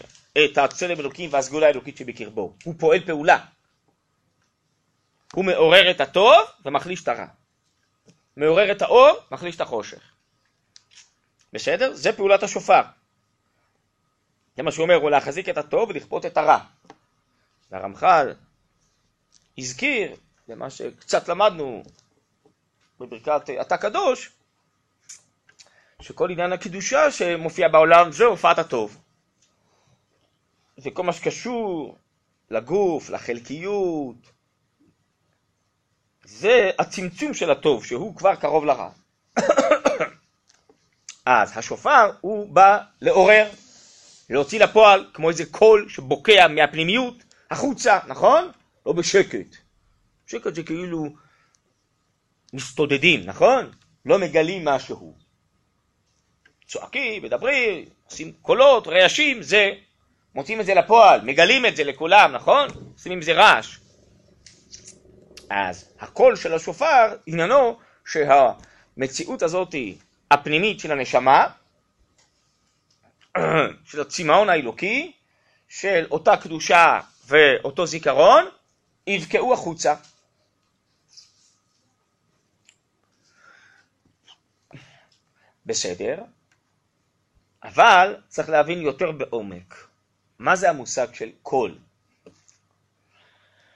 [0.46, 3.46] את הצלם אלוקים והסגולה האלוקית שבקרבו, הוא פועל פעולה.
[5.34, 7.26] הוא מעורר את הטוב ומחליש את הרע.
[8.38, 10.14] מעורר את האור, מחליש את החושך.
[11.54, 11.94] בסדר?
[11.94, 12.82] זה פעולת השופר.
[14.58, 16.60] זה מה שהוא אומר, הוא להחזיק את הטוב ולכפות את הרע.
[17.72, 18.34] והרמח"ל
[19.58, 20.16] הזכיר,
[20.48, 21.84] למה שקצת למדנו
[23.00, 24.32] בברכת אתה קדוש,
[26.04, 28.98] שכל עניין הקדושה שמופיע בעולם זה הופעת הטוב.
[30.78, 31.98] וכל מה שקשור
[32.52, 34.16] לגוף, לחלקיות,
[36.24, 38.90] זה הצמצום של הטוב, שהוא כבר קרוב לרע.
[41.26, 43.50] אז השופר הוא בא לעורר,
[44.30, 48.52] להוציא לפועל כמו איזה קול שבוקע מהפנימיות החוצה, נכון?
[48.86, 49.56] לא בשקט.
[50.28, 51.06] שקט זה כאילו
[52.54, 53.72] מסתודדים, נכון?
[54.06, 55.23] לא מגלים משהו.
[56.74, 59.72] צועקים, מדברים, עושים קולות, רעשים, זה,
[60.36, 62.68] מוצאים את זה לפועל, מגלים את זה לכולם, נכון?
[62.94, 63.78] עושים עם זה רעש.
[65.50, 69.76] אז הקול של השופר, עניינו שהמציאות הזאת
[70.32, 71.48] הפנימית של הנשמה,
[73.90, 75.12] של הצמאון האלוקי,
[75.70, 78.46] של אותה קדושה ואותו זיכרון,
[79.08, 79.96] יבקעו החוצה.
[85.66, 86.16] בסדר,
[87.64, 89.88] אבל צריך להבין יותר בעומק.
[90.40, 91.78] מה זה המושג של קול?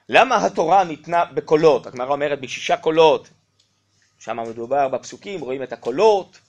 [0.09, 1.87] למה התורה ניתנה בקולות?
[1.87, 3.29] הגמרא אומרת בשישה קולות,
[4.19, 6.39] שם מדובר בפסוקים, רואים את הקולות.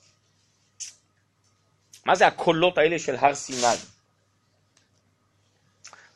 [2.05, 3.77] מה זה הקולות האלה של הר סיני?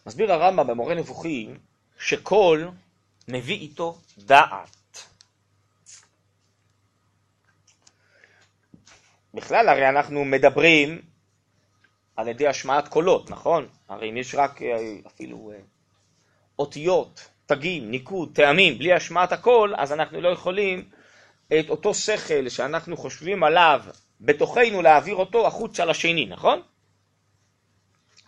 [0.07, 1.59] מסביר הרמב"ם במורה נבוכים
[1.99, 2.71] שקול
[3.29, 5.07] מביא איתו דעת.
[9.35, 11.12] בכלל הרי אנחנו מדברים
[12.23, 13.69] על ידי השמעת קולות, נכון?
[13.89, 15.59] הרי אם יש רק אה, אפילו אה,
[16.59, 20.89] אותיות תגים, ניקוד, טעמים, בלי השמעת הכל, אז אנחנו לא יכולים
[21.59, 23.83] את אותו שכל שאנחנו חושבים עליו
[24.21, 26.63] בתוכנו להעביר אותו החוצה לשני, נכון?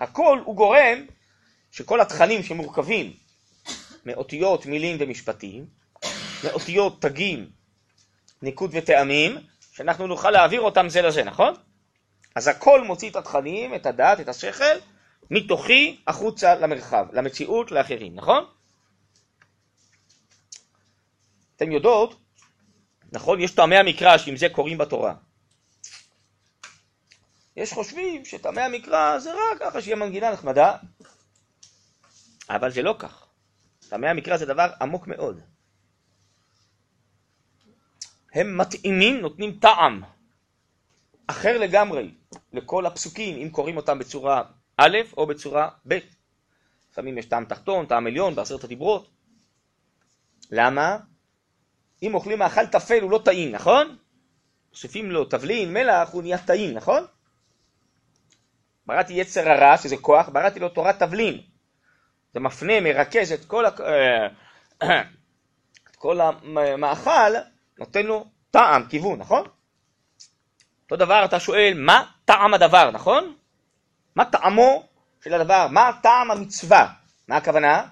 [0.00, 1.07] הכל הוא גורם
[1.70, 3.12] שכל התכנים שמורכבים
[4.07, 5.66] מאותיות, מילים ומשפטים,
[6.44, 7.50] מאותיות, תגים,
[8.42, 9.37] ניקוד וטעמים,
[9.72, 11.54] שאנחנו נוכל להעביר אותם זה לזה, נכון?
[12.35, 14.77] אז הכל מוציא את התכנים, את הדעת, את השכל,
[15.31, 18.44] מתוכי החוצה למרחב, למציאות, לאחרים, נכון?
[21.57, 22.20] אתם יודעות,
[23.12, 25.14] נכון, יש טעמי המקרא שעם זה קוראים בתורה.
[27.57, 30.77] יש חושבים שטעמי המקרא זה רק ככה שיהיה מנגינה נחמדה,
[32.51, 33.27] אבל זה לא כך.
[33.88, 35.40] טעמי המקרא זה דבר עמוק מאוד.
[38.33, 40.03] הם מתאימים, נותנים טעם
[41.26, 42.10] אחר לגמרי
[42.52, 44.42] לכל הפסוקים, אם קוראים אותם בצורה
[44.76, 45.98] א' או בצורה ב'.
[46.92, 49.10] לפעמים יש טעם תחתון, טעם עליון, בעשרת הדיברות.
[50.50, 50.98] למה?
[52.02, 53.96] אם אוכלים מאכל טפל הוא לא טעים, נכון?
[54.70, 57.06] מוסיפים לו תבלין, מלח, הוא נהיה טעים, נכון?
[58.87, 61.40] בראתי יצר הרע, שזה כוח, בראתי לו תורת תבלין.
[62.34, 63.80] זה מפנה, מרכז את כל, הכ...
[65.90, 67.34] את כל המאכל,
[67.78, 69.46] נותן לו טעם, כיוון, נכון?
[70.85, 73.35] אותו דבר אתה שואל, מה טעם הדבר, נכון?
[74.16, 74.87] מה טעמו
[75.25, 75.66] של הדבר?
[75.70, 76.92] מה טעם המצווה?
[77.29, 77.87] מה הכוונה?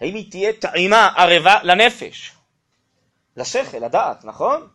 [0.00, 2.32] האם היא תהיה טעימה ערבה לנפש?
[3.36, 4.68] לשכל, לדעת, נכון?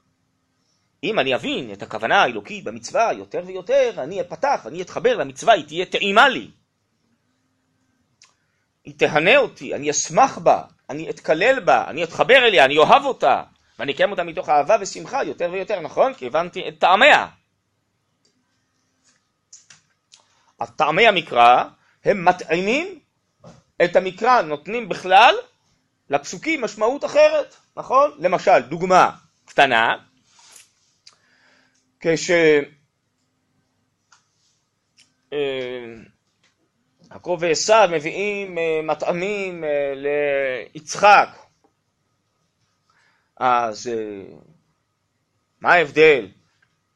[1.04, 5.66] אם אני אבין את הכוונה האלוקית במצווה יותר ויותר, אני אפתח, אני אתחבר למצווה, היא
[5.66, 6.52] תהיה טעימה לי.
[8.84, 13.44] היא תהנה אותי, אני אשמח בה, אני אתקלל בה, אני אתחבר אליה, אני אוהב אותה,
[13.80, 16.14] ואני אקיים אותה מתוך אהבה ושמחה יותר ויותר, נכון?
[16.14, 17.28] כי הבנתי את טעמיה.
[20.60, 21.64] אז טעמי המקרא
[22.06, 23.00] הם מטעימים
[23.84, 25.36] את המקרא, נותנים בכלל
[26.10, 27.56] לפסוקים משמעות אחרת.
[27.78, 28.12] נכון?
[28.20, 29.12] למשל, דוגמה
[29.46, 29.96] קטנה,
[32.00, 32.32] כש...
[35.34, 35.96] אה,
[37.12, 41.45] יעקב ועשיו מביאים אה, מטעמים אה, ליצחק.
[43.38, 43.92] אז
[45.62, 46.28] מה ההבדל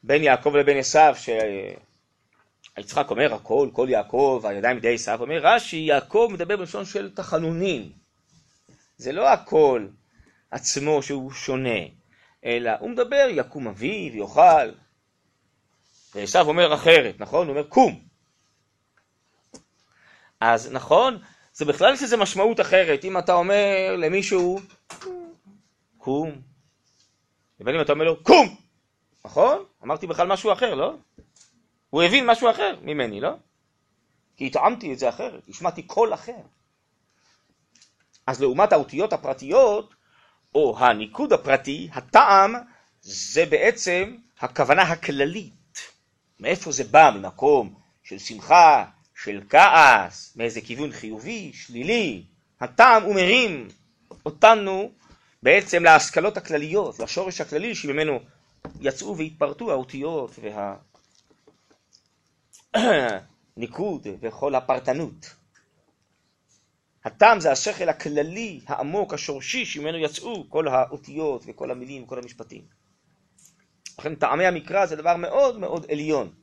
[0.04, 1.16] בין יעקב לבין עשיו,
[2.78, 7.92] שיצחק אומר הכל, כל יעקב, הידיים בידי עשיו, אומר רש"י, יעקב מדבר בלשון של תחנונים.
[8.98, 9.88] זה לא הכל
[10.52, 11.80] עצמו שהוא שונה,
[12.46, 14.72] אלא הוא מדבר, יקום אבי ויאכל.
[16.16, 17.48] ועשיו אומר אחרת, נכון?
[17.48, 18.00] הוא אומר קום.
[20.40, 21.18] אז נכון,
[21.54, 23.06] זה בכלל יש לזה משמעות אחרת.
[23.06, 24.60] אם אתה אומר למישהו,
[26.00, 26.42] קום,
[27.60, 28.56] ובין אם אתה אומר לו, קום,
[29.26, 29.64] נכון?
[29.84, 30.96] אמרתי בכלל משהו אחר, לא?
[31.90, 33.32] הוא הבין משהו אחר ממני, לא?
[34.36, 36.42] כי התאמתי את זה אחרת, השמעתי קול אחר.
[38.28, 39.94] אז לעומת האותיות הפרטיות,
[40.56, 42.56] או הניקוד הפרטי, הטעם
[43.02, 45.80] זה בעצם הכוונה הכללית.
[46.40, 47.12] מאיפה זה בא?
[47.16, 48.86] ממקום של שמחה,
[49.24, 52.24] של כעס, מאיזה כיוון חיובי, שלילי.
[52.60, 53.68] הטעם הוא מרים
[54.26, 54.92] אותנו
[55.44, 58.20] בעצם להשכלות הכלליות, לשורש הכללי שממנו
[58.82, 60.40] יצאו והתפרטו האותיות
[62.74, 65.36] והניקוד וכל הפרטנות.
[67.06, 72.66] הטעם זה השכל הכללי, העמוק, השורשי, שממנו יצאו כל האותיות וכל המילים וכל המשפטים.
[74.00, 76.34] לכן טעמי המקרא זה דבר מאוד מאוד עליון.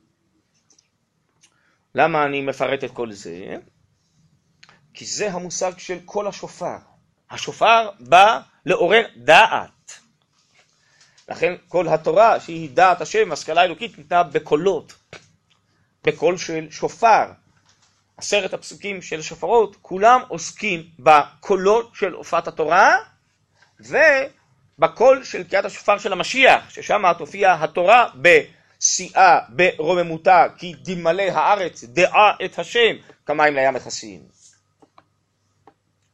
[1.95, 3.55] למה אני מפרט את כל זה?
[4.93, 6.77] כי זה המושג של כל השופר.
[7.31, 9.69] השופר בא לעורר דעת.
[11.29, 14.93] לכן כל התורה שהיא דעת השם, השכלה אלוקית, ניתנה בקולות,
[16.03, 17.25] בקול של שופר.
[18.17, 22.97] עשרת הפסוקים של שופרות, כולם עוסקים בקולות של הופעת התורה
[23.79, 32.33] ובקול של תקיעת השופר של המשיח, ששם תופיע התורה בשיאה, ברוממותה, כי תמלא הארץ דעה
[32.45, 34.36] את השם כמים לים מכסים.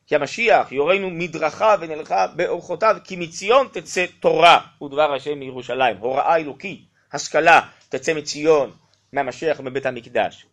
[0.08, 5.98] כי המשיח יורנו מדרכה ונלכה באורחותיו, כי מציון תצא תורה ודבר השם מירושלים.
[5.98, 8.72] הוראה אלוקית, השכלה, תצא מציון,
[9.14, 10.46] מהמשיח ומבית המקדש.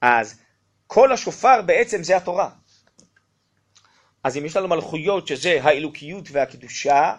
[0.00, 0.40] אז
[0.86, 2.50] כל השופר בעצם זה התורה.
[4.24, 7.14] אז אם יש לנו מלכויות שזה האלוקיות והקדושה,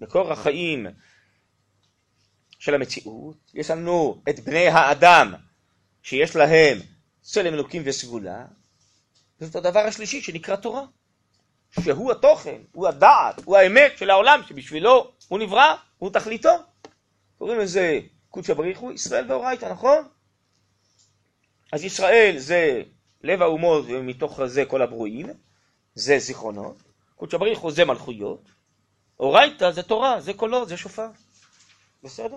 [0.00, 0.86] מקור החיים
[2.58, 5.34] של המציאות, יש לנו את בני האדם
[6.02, 6.78] שיש להם
[7.22, 8.44] צלם אלוקים וסגולה,
[9.40, 10.82] זאת הדבר השלישי שנקרא תורה,
[11.80, 16.50] שהוא התוכן, הוא הדעת, הוא האמת של העולם שבשבילו הוא נברא, הוא תכליתו.
[17.38, 20.08] קוראים לזה קודשא בריחו, ישראל ואורייתא, נכון?
[21.72, 22.82] אז ישראל זה
[23.22, 25.26] לב האומות ומתוך זה כל הברואים,
[25.94, 26.76] זה זיכרונות,
[27.16, 28.42] קודשא בריחו זה מלכויות,
[29.20, 31.08] אורייתא זה תורה, זה קולות, זה שופר.
[32.02, 32.36] בסדר?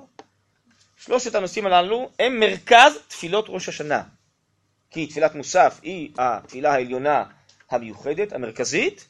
[0.97, 4.03] שלושת הנושאים הללו הם מרכז תפילות ראש השנה.
[4.91, 7.23] כי תפילת מוסף היא התפילה העליונה
[7.69, 9.07] המיוחדת, המרכזית,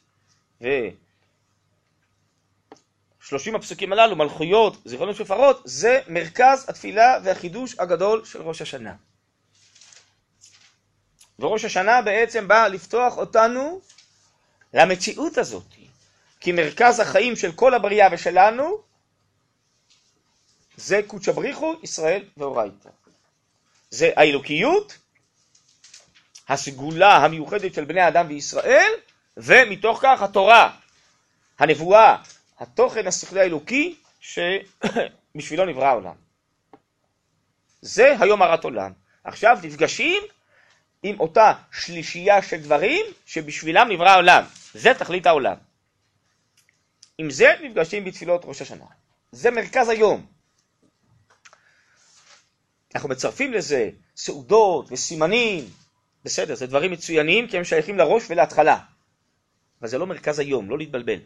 [3.22, 8.96] ושלושים הפסוקים הללו, מלכויות, זיכרונות שופרות, זה מרכז התפילה והחידוש הגדול של ראש השנה.
[11.39, 13.82] וראש השנה בעצם בא לפתוח אותנו
[14.74, 15.65] למציאות הזאת,
[16.39, 18.82] כי מרכז החיים של כל הבריאה ושלנו
[20.78, 22.89] זה קודשא בריחו, ישראל ואורייתא.
[23.89, 24.98] זה האלוקיות
[26.52, 28.92] הסגולה המיוחדת של בני אדם וישראל,
[29.38, 30.78] ומתוך כך התורה,
[31.60, 32.18] הנבואה,
[32.60, 36.16] התוכן השכלי האלוקי שבשבילו נברא העולם.
[37.82, 38.92] זה היום הרת עולם.
[39.24, 40.24] עכשיו נפגשים
[41.04, 44.44] עם אותה שלישייה של דברים שבשבילם נברא העולם.
[44.74, 45.56] זה תכלית העולם.
[47.18, 48.86] עם זה נפגשים בתפילות ראש השנה.
[49.32, 50.26] זה מרכז היום.
[52.96, 55.70] אנחנו מצרפים לזה סעודות וסימנים
[56.24, 58.78] בסדר, זה דברים מצוינים כי הם שייכים לראש ולהתחלה.
[59.82, 61.19] אבל זה לא מרכז היום, לא להתבלבל.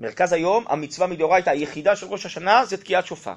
[0.00, 3.34] מרכז היום, המצווה מדאורייתא היחידה של ראש השנה זה תקיעת שופר.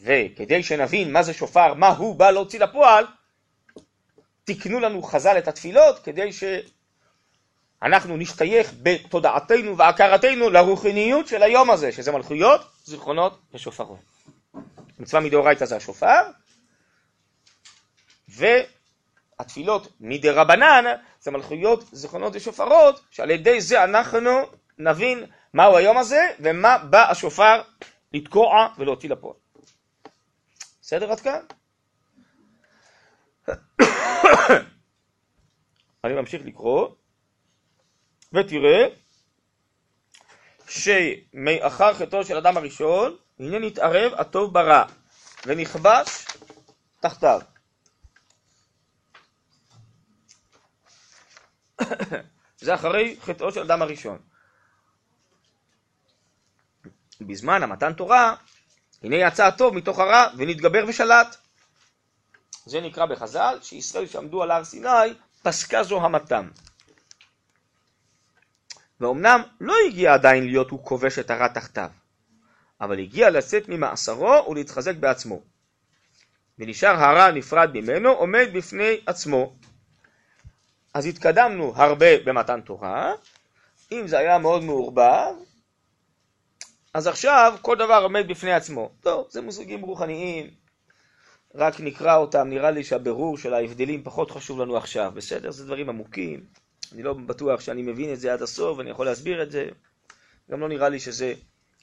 [0.00, 3.06] וכדי שנבין מה זה שופר, מה הוא בא להוציא לפועל,
[4.44, 12.12] תקנו לנו חז"ל את התפילות כדי שאנחנו נשתייך בתודעתנו והכרתנו לרוחניות של היום הזה, שזה
[12.12, 13.98] מלכויות, זיכרונות ושופרות.
[14.98, 16.20] מצווה מדאורייתא זה השופר,
[18.36, 20.84] והתפילות מדי רבנן
[21.20, 24.30] זה מלכויות, זיכרונות ושופרות, שעל ידי זה אנחנו
[24.78, 25.24] נבין
[25.54, 27.62] מהו היום הזה ומה בא השופר
[28.12, 29.36] לתקוע ולהוציא לפועל.
[30.80, 31.40] בסדר עד כאן?
[36.04, 36.88] אני ממשיך לקרוא,
[38.32, 38.86] ותראה
[40.68, 44.84] שמאחר חטאו של אדם הראשון, הנה נתערב הטוב ברע,
[45.46, 46.26] ונכבש
[47.00, 47.40] תחתיו.
[52.56, 54.18] זה אחרי חטאו של אדם הראשון.
[57.20, 58.34] בזמן המתן תורה,
[59.02, 61.36] הנה יצא הטוב מתוך הרע ונתגבר ושלט.
[62.66, 66.48] זה נקרא בחז"ל, שישראל שעמדו על הר סיני, פסקה זו המתם.
[69.00, 71.90] ואומנם לא הגיע עדיין להיות הוא כובש את הרע תחתיו,
[72.80, 75.40] אבל הגיע לצאת ממאסרו ולהתחזק בעצמו.
[76.58, 79.56] ונשאר הרע נפרד ממנו, עומד בפני עצמו.
[80.94, 83.12] אז התקדמנו הרבה במתן תורה,
[83.92, 85.34] אם זה היה מאוד מעורבב,
[86.94, 88.90] אז עכשיו כל דבר עומד בפני עצמו.
[89.00, 90.50] טוב, זה מושגים רוחניים,
[91.54, 95.50] רק נקרא אותם, נראה לי שהבירור של ההבדלים פחות חשוב לנו עכשיו, בסדר?
[95.50, 96.44] זה דברים עמוקים,
[96.92, 99.68] אני לא בטוח שאני מבין את זה עד הסוף, ואני יכול להסביר את זה,
[100.50, 101.34] גם לא נראה לי שזה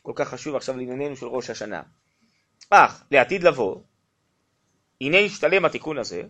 [0.01, 1.81] כל כך חשוב עכשיו לענייננו של ראש השנה.
[2.69, 3.81] אך, לעתיד לבוא,
[5.01, 6.23] הנה ישתלם התיקון הזה,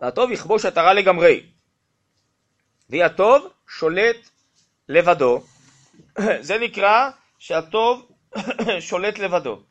[0.00, 1.46] והטוב יכבוש את הרע לגמרי,
[2.90, 4.16] והטוב שולט
[4.88, 5.42] לבדו,
[6.48, 8.12] זה נקרא שהטוב
[8.88, 9.62] שולט לבדו.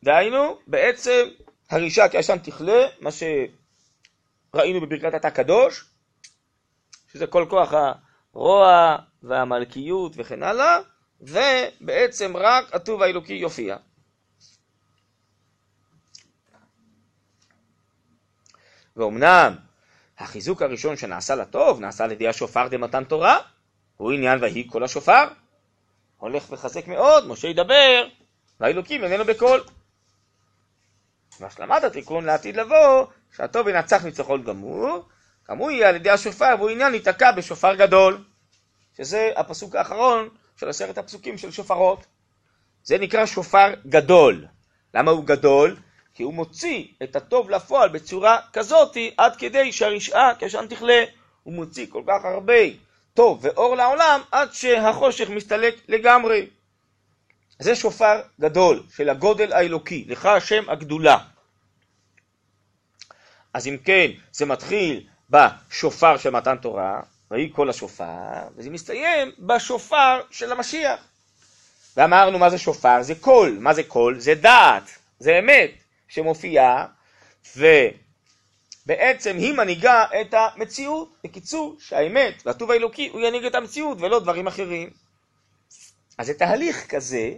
[0.04, 1.28] דהיינו, בעצם
[1.70, 5.84] הרישה כעשן תכלה, מה שראינו בברכת התא קדוש,
[7.12, 7.72] שזה כל כוח
[8.34, 10.78] הרוע והמלכיות וכן הלאה,
[11.20, 13.76] ובעצם רק הטוב האלוקי יופיע.
[18.96, 19.56] ואומנם
[20.18, 23.38] החיזוק הראשון שנעשה לטוב נעשה על ידי השופר דמתן תורה,
[23.96, 25.24] הוא עניין ויהי כל השופר.
[26.16, 28.06] הולך וחזק מאוד, משה ידבר,
[28.60, 29.64] והאלוקים איננו בקול.
[31.40, 35.08] והשלמת התיקון לעתיד לבוא, שהטוב ינצח ניצחון גמור,
[35.50, 38.24] גם הוא יהיה על ידי השופר, והוא עניין להיתקע בשופר גדול,
[38.96, 42.06] שזה הפסוק האחרון של עשרת הפסוקים של שופרות.
[42.82, 44.46] זה נקרא שופר גדול.
[44.94, 45.76] למה הוא גדול?
[46.16, 51.04] כי הוא מוציא את הטוב לפועל בצורה כזאתי, עד כדי שהרשעה כעשן תכלה.
[51.42, 52.54] הוא מוציא כל כך הרבה
[53.14, 56.46] טוב ואור לעולם, עד שהחושך מסתלק לגמרי.
[57.58, 61.18] זה שופר גדול של הגודל האלוקי, לך השם הגדולה.
[63.54, 67.00] אז אם כן, זה מתחיל בשופר של מתן תורה,
[67.30, 71.00] ויהי כל השופר, וזה מסתיים בשופר של המשיח.
[71.96, 73.02] ואמרנו מה זה שופר?
[73.02, 73.56] זה קול.
[73.60, 74.18] מה זה קול?
[74.18, 75.85] זה דעת, זה אמת.
[76.08, 76.86] שמופיעה,
[77.56, 81.16] ובעצם היא מנהיגה את המציאות.
[81.24, 84.90] בקיצור, שהאמת והטוב האלוקי הוא ינהיג את המציאות ולא דברים אחרים.
[86.18, 87.32] אז זה תהליך כזה,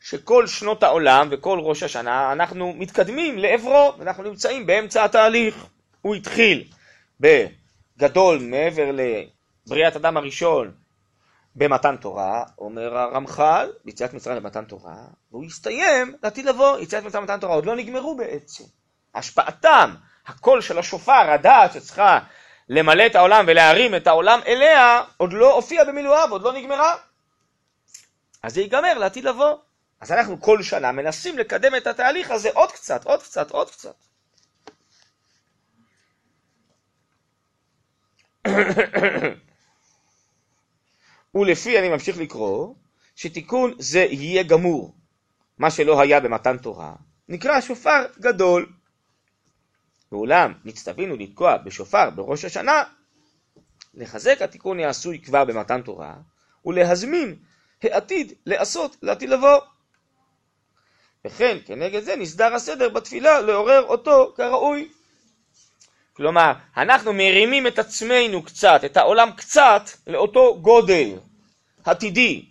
[0.00, 5.66] שכל שנות העולם וכל ראש השנה אנחנו מתקדמים לעברו, ואנחנו נמצאים באמצע התהליך.
[6.02, 6.64] הוא התחיל
[7.20, 10.72] בגדול מעבר לבריאת אדם הראשון
[11.56, 14.96] במתן תורה, אומר הרמח"ל, ביציאת מצרים במתן תורה,
[15.30, 18.64] והוא יסתיים לעתיד לבוא, יציאת מצרים במתן תורה, עוד לא נגמרו בעצם.
[19.14, 19.94] השפעתם,
[20.26, 22.18] הקול של השופר, הדעת שצריכה
[22.68, 26.96] למלא את העולם ולהרים את העולם אליה, עוד לא הופיע במילואיו, עוד לא נגמרה.
[28.42, 29.56] אז זה ייגמר לעתיד לבוא.
[30.00, 33.94] אז אנחנו כל שנה מנסים לקדם את התהליך הזה עוד קצת, עוד קצת, עוד קצת.
[41.34, 42.74] ולפי, אני ממשיך לקרוא,
[43.16, 44.94] שתיקון זה יהיה גמור,
[45.58, 46.94] מה שלא היה במתן תורה,
[47.28, 48.72] נקרא שופר גדול.
[50.12, 52.84] ואולם נצטווינו לתקוע בשופר בראש השנה,
[53.94, 56.16] לחזק התיקון העשוי כבר במתן תורה,
[56.64, 57.36] ולהזמין
[57.82, 59.60] העתיד לעשות לעתיד לבוא.
[61.24, 64.88] וכן, כנגד זה נסדר הסדר בתפילה לעורר אותו כראוי.
[66.20, 71.08] כלומר, אנחנו מרימים את עצמנו קצת, את העולם קצת, לאותו גודל
[71.84, 72.44] עתידי,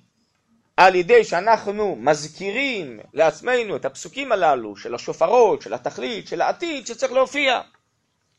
[0.78, 7.12] על ידי שאנחנו מזכירים לעצמנו את הפסוקים הללו של השופרות, של התכלית, של העתיד שצריך
[7.12, 7.62] להופיע.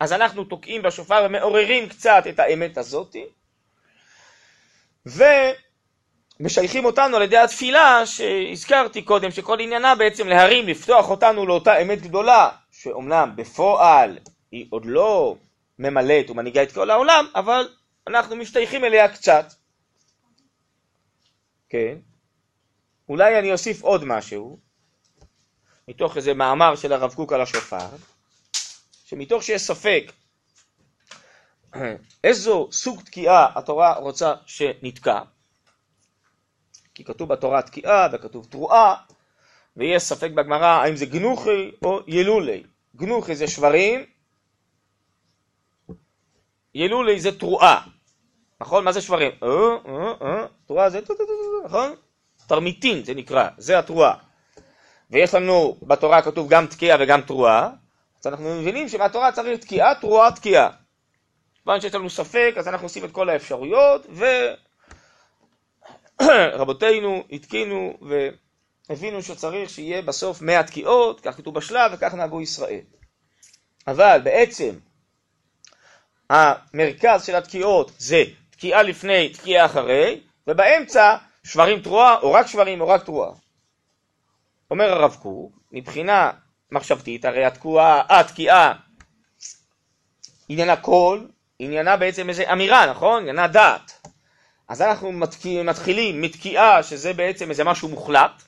[0.01, 3.25] אז אנחנו תוקעים בשופר ומעוררים קצת את האמת הזאתי,
[5.07, 12.03] ומשייכים אותנו על ידי התפילה שהזכרתי קודם, שכל עניינה בעצם להרים, לפתוח אותנו לאותה אמת
[12.03, 14.19] גדולה, שאומנם בפועל
[14.53, 15.37] היא עוד לא
[15.79, 17.69] ממלאת ומנהיגה את כל העולם, אבל
[18.07, 19.53] אנחנו משתייכים אליה קצת.
[21.69, 21.99] כן.
[23.09, 24.59] אולי אני אוסיף עוד משהו,
[25.89, 27.89] מתוך איזה מאמר של הרב קוק על השופר,
[29.05, 30.13] שמתוך שיש ספק
[32.25, 35.23] איזו סוג תקיעה התורה רוצה שנתקע,
[36.95, 38.97] כי כתוב בתורה תקיעה וכתוב תרועה,
[39.77, 42.63] ויש ספק בגמרא האם זה גנוחי או ילולי.
[42.97, 44.07] גנוחי זה שברים,
[46.75, 47.81] ילולי זה תרועה,
[48.61, 48.85] נכון?
[48.85, 49.31] מה זה שברים?
[49.43, 51.01] אה, אה, אה, תרועה זה,
[51.65, 51.95] נכון?
[52.47, 54.15] תרמיתין זה נקרא, זה התרועה.
[55.11, 57.71] ויש לנו בתורה כתוב גם תקיעה וגם תרועה,
[58.21, 60.71] אז אנחנו מבינים שמהתורה צריך תקיעה, תרועה, תקיעה.
[61.63, 64.07] כיוון שיש לנו ספק, אז אנחנו עושים את כל האפשרויות,
[66.21, 67.95] ורבותינו התקינו
[68.89, 72.81] והבינו שצריך שיהיה בסוף 100 תקיעות, כך כתוב בשלב וכך נהגו ישראל.
[73.87, 74.75] אבל בעצם
[76.31, 82.89] המרכז של התקיעות זה תקיעה לפני, תקיעה אחרי, ובאמצע שברים תרועה, או רק שברים או
[82.89, 83.33] רק תרועה.
[84.71, 86.31] אומר הרב קוק, מבחינה
[86.71, 88.73] מחשבתית, הרי התקועה, התקיעה,
[90.49, 93.23] עניינה קול, עניינה בעצם איזה אמירה, נכון?
[93.23, 94.07] עניינה דעת.
[94.69, 95.13] אז אנחנו
[95.65, 98.43] מתחילים מתקיעה, שזה בעצם איזה משהו מוחלט,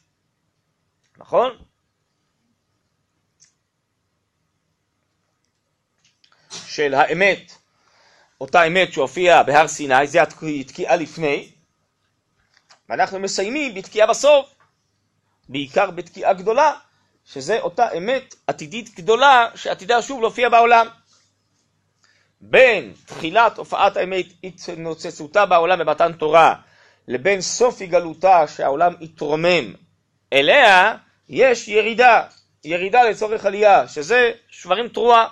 [1.19, 1.57] נכון?
[6.51, 7.62] של האמת,
[8.43, 10.23] אותה אמת שהופיעה בהר סיני, זה
[10.61, 11.49] התקיעה לפני,
[12.89, 14.55] ואנחנו מסיימים בתקיעה בסוף,
[15.49, 16.73] בעיקר בתקיעה גדולה,
[17.25, 20.87] שזה אותה אמת עתידית גדולה שעתידה שוב להופיע בעולם.
[22.41, 26.55] בין תחילת הופעת האמת התנוצצותה בעולם במתן תורה
[27.09, 29.75] לבין סוף היגלותה שהעולם יתרומם
[30.33, 30.97] אליה,
[31.29, 32.23] יש ירידה,
[32.65, 35.29] ירידה לצורך עלייה, שזה שברים תרועה,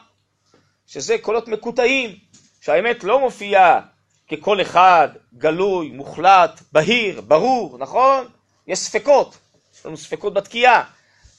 [0.87, 2.30] שזה קולות מקוטעים,
[2.61, 3.81] שהאמת לא מופיעה
[4.29, 8.27] כקול אחד, גלוי, מוחלט, בהיר, ברור, נכון?
[8.67, 9.39] יש ספקות,
[9.75, 10.85] יש לנו ספקות בתקיעה,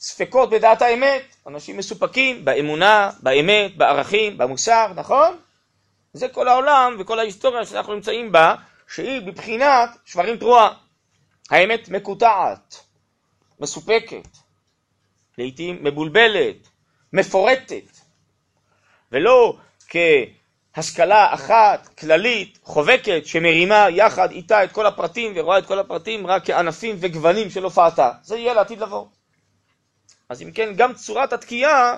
[0.00, 5.36] ספקות בדעת האמת, אנשים מסופקים באמונה, באמת, בערכים, במוסר, נכון?
[6.12, 8.54] זה כל העולם וכל ההיסטוריה שאנחנו נמצאים בה,
[8.94, 10.74] שהיא בבחינת שברים תרועה.
[11.50, 12.84] האמת מקוטעת,
[13.60, 14.28] מסופקת,
[15.38, 16.56] לעתים מבולבלת,
[17.12, 18.00] מפורטת,
[19.12, 19.56] ולא
[20.74, 26.46] כהשכלה אחת, כללית, חובקת, שמרימה יחד איתה את כל הפרטים ורואה את כל הפרטים רק
[26.46, 28.10] כענפים וגוונים של הופעתה.
[28.22, 29.06] זה יהיה לעתיד לבוא.
[30.28, 31.96] אז אם כן, גם צורת התקיעה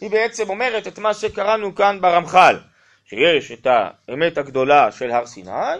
[0.00, 2.56] היא בעצם אומרת את מה שקראנו כאן ברמח"ל.
[3.04, 5.78] שיש את האמת הגדולה של הר סיני,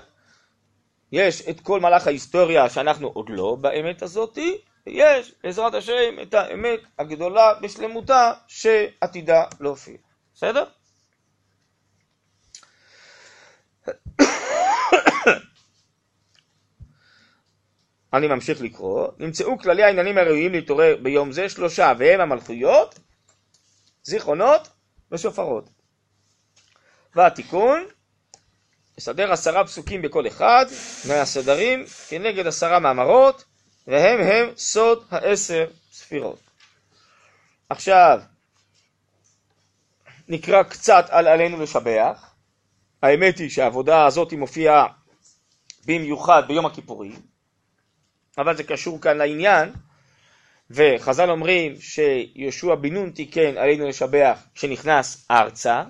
[1.13, 6.81] יש את כל מהלך ההיסטוריה שאנחנו עוד לא באמת הזאתי, ויש בעזרת השם את האמת
[6.99, 9.97] הגדולה בשלמותה שעתידה להופיע.
[10.35, 10.65] בסדר?
[18.15, 22.99] אני ממשיך לקרוא, נמצאו כללי העניינים הראויים להתעורר ביום זה שלושה, והם המלכויות,
[24.03, 24.69] זיכרונות
[25.13, 25.71] ושופרות.
[27.15, 27.85] והתיקון,
[28.99, 30.67] לסדר עשרה פסוקים בכל אחד
[31.09, 33.45] מהסדרים כנגד עשרה מאמרות,
[33.87, 36.39] והם הם סוד העשר ספירות.
[37.69, 38.21] עכשיו,
[40.29, 42.35] נקרא קצת על עלינו לשבח.
[43.03, 44.87] האמת היא שהעבודה הזאת מופיעה
[45.87, 47.21] במיוחד ביום הכיפורים,
[48.39, 49.73] אבל זה קשור כאן לעניין,
[50.71, 55.83] וחז"ל אומרים שיהושע בן נון תיקן עלינו לשבח כשנכנס ארצה,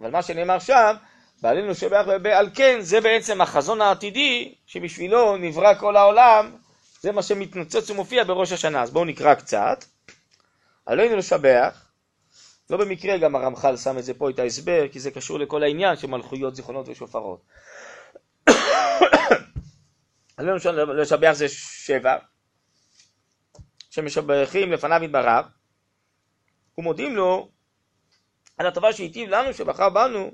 [0.00, 0.94] אבל מה שנאמר שם,
[1.42, 6.56] בעלינו שבח ועל כן, זה בעצם החזון העתידי שבשבילו נברא כל העולם,
[7.00, 8.82] זה מה שמתנוצץ ומופיע בראש השנה.
[8.82, 9.84] אז בואו נקרא קצת.
[10.86, 11.86] עלינו לשבח,
[12.70, 15.96] לא במקרה גם הרמח"ל שם את זה פה, את ההסבר, כי זה קשור לכל העניין
[15.96, 17.40] של מלכויות, זיכרונות ושופרות.
[20.42, 22.16] עלינו לשבח זה שבע,
[23.90, 25.46] שמשבחים לפניו יתברך,
[26.78, 27.50] ומודים לו
[28.58, 30.30] על הטובה שהיטיב לנו, שבחר בנו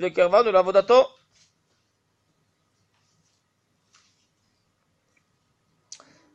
[0.00, 1.16] וקרבנו לעבודתו.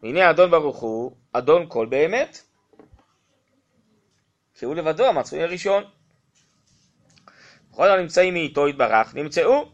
[0.04, 2.42] והנה אדון ברוך הוא, אדון כל באמת,
[4.56, 5.84] שהוא לבדו המצוי הראשון.
[7.72, 9.72] כל הנמצאים מאיתו יתברך נמצאו,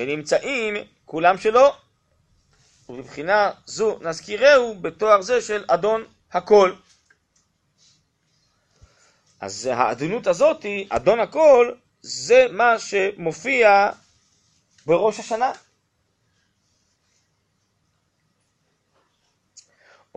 [0.00, 0.74] ונמצאים
[1.04, 1.72] כולם שלו,
[2.88, 6.72] ובבחינה זו נזכירהו בתואר זה של אדון הכל.
[9.40, 13.90] אז האדונות הזאת, אדון הכל, זה מה שמופיע
[14.86, 15.52] בראש השנה.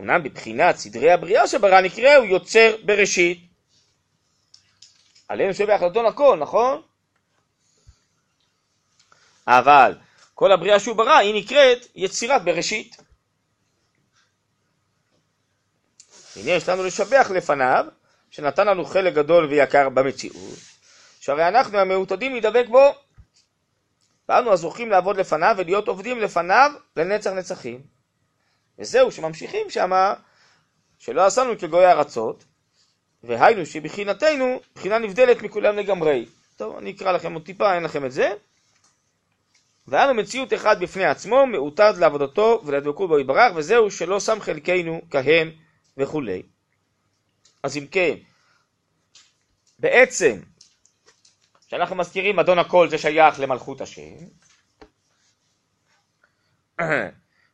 [0.00, 3.38] אמנם בבחינת סדרי הבריאה שברא נקרא הוא יוצר בראשית.
[5.28, 6.82] עלינו שבח אדון הכל, נכון?
[9.46, 9.94] אבל
[10.34, 12.96] כל הבריאה שהוא ברא היא נקראת יצירת בראשית.
[16.36, 17.86] הנה יש לנו לשבח לפניו
[18.30, 20.58] שנתן לנו חלק גדול ויקר במציאות,
[21.20, 22.94] שהרי אנחנו המעוטדים להידבק בו,
[24.28, 27.80] ואנו הזוכים לעבוד לפניו ולהיות עובדים לפניו לנצח נצחים.
[28.78, 30.14] וזהו שממשיכים שמה,
[30.98, 32.44] שלא עשינו כגוי ארצות,
[33.22, 36.26] והיינו שבחינתנו, בחינה נבדלת מכולם לגמרי.
[36.56, 38.34] טוב, אני אקרא לכם עוד טיפה, אין לכם את זה.
[39.86, 45.00] והיה לו מציאות אחד בפני עצמו, מעוטד לעבודתו ולדבקות בו יתברך, וזהו שלא שם חלקנו
[45.10, 45.50] כהם
[45.96, 46.42] וכולי.
[47.62, 48.14] אז אם כן,
[49.78, 50.40] בעצם,
[51.66, 54.16] כשאנחנו מזכירים אדון הכל זה שייך למלכות השם,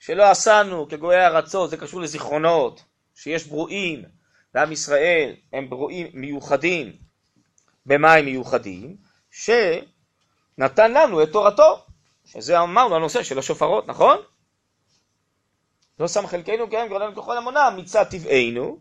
[0.00, 4.04] שלא עשנו כגויי ארצות, זה קשור לזיכרונות, שיש ברואים,
[4.54, 6.92] ועם ישראל הם ברואים מיוחדים,
[7.86, 8.96] במה הם מיוחדים?
[9.30, 11.86] שנתן לנו את תורתו,
[12.32, 14.18] שזה אמרנו הנושא של השופרות, נכון?
[16.00, 18.78] לא שם חלקנו כן גרדנו ככל המונה מצד טבענו,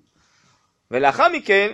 [0.91, 1.73] ולאחר מכן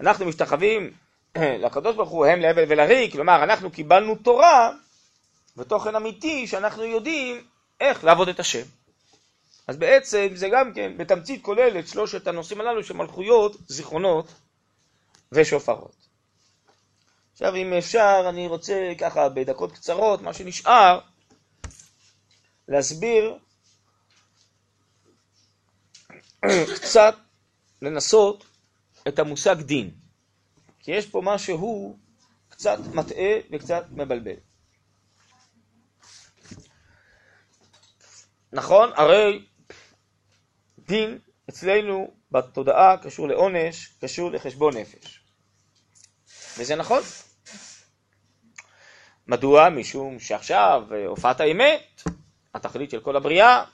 [0.00, 0.90] אנחנו משתחווים
[1.64, 4.70] לקדוש ברוך הוא הם להבל ולריק, כלומר אנחנו קיבלנו תורה
[5.56, 7.44] ותוכן אמיתי שאנחנו יודעים
[7.80, 8.64] איך לעבוד את השם.
[9.66, 14.26] אז בעצם זה גם כן בתמצית כולל את שלושת הנושאים הללו של מלכויות, זיכרונות
[15.32, 16.03] ושופרות.
[17.34, 21.00] עכשיו אם אפשר אני רוצה ככה בדקות קצרות, מה שנשאר,
[22.68, 23.38] להסביר
[26.74, 27.14] קצת,
[27.82, 28.44] לנסות
[29.08, 29.90] את המושג דין.
[30.78, 31.98] כי יש פה משהו
[32.48, 34.36] קצת מטעה וקצת מבלבל.
[38.52, 38.90] נכון?
[38.96, 39.46] הרי
[40.78, 41.18] דין
[41.50, 45.20] אצלנו בתודעה קשור לעונש, קשור לחשבון נפש.
[46.58, 47.02] וזה נכון.
[49.28, 49.68] מדוע?
[49.68, 52.02] משום שעכשיו אה, הופעת האמת,
[52.54, 53.64] התכלית של כל הבריאה,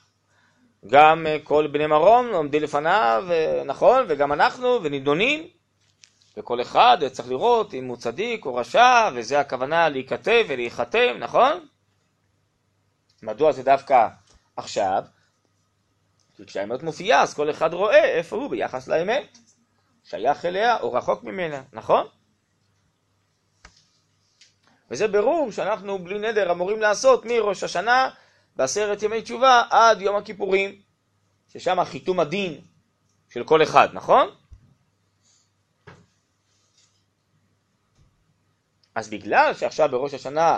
[0.87, 5.47] גם אה, כל בני מרום עומדים לפניו, אה, נכון, וגם אנחנו, ונידונים,
[6.37, 11.65] וכל אחד צריך לראות אם הוא צדיק או רשע, וזה הכוונה להיכתב ולהיחתם, נכון?
[13.23, 14.07] מדוע זה דווקא
[14.57, 15.03] עכשיו?
[16.35, 19.37] כי כשהאמת מופיעה, אז כל אחד רואה איפה הוא ביחס לאמת,
[20.03, 22.07] שייך אליה או רחוק ממנה, נכון?
[24.91, 28.09] וזה ברור שאנחנו בלי נדר אמורים לעשות מראש השנה
[28.55, 30.81] בעשרת ימי תשובה עד יום הכיפורים,
[31.53, 32.61] ששם חיתום הדין
[33.29, 34.29] של כל אחד, נכון?
[38.95, 40.57] אז בגלל שעכשיו בראש השנה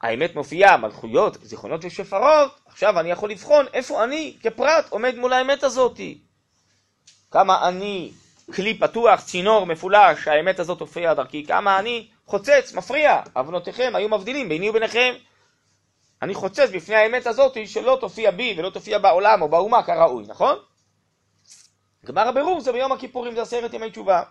[0.00, 5.62] האמת מופיעה, מלכויות, זיכרונות ושפרות, עכשיו אני יכול לבחון איפה אני כפרט עומד מול האמת
[5.62, 6.18] הזאתי.
[7.30, 8.12] כמה אני
[8.54, 14.48] כלי פתוח, צינור מפולש, האמת הזאת הופיעה דרכי, כמה אני חוצץ, מפריע, אבנותיכם היו מבדילים
[14.48, 15.14] ביני וביניכם.
[16.22, 20.58] אני חוצץ בפני האמת הזאת שלא תופיע בי ולא תופיע בעולם או באומה כראוי, נכון?
[22.04, 24.22] גמר הבירור זה ביום הכיפורים, זה עשרת ימי תשובה.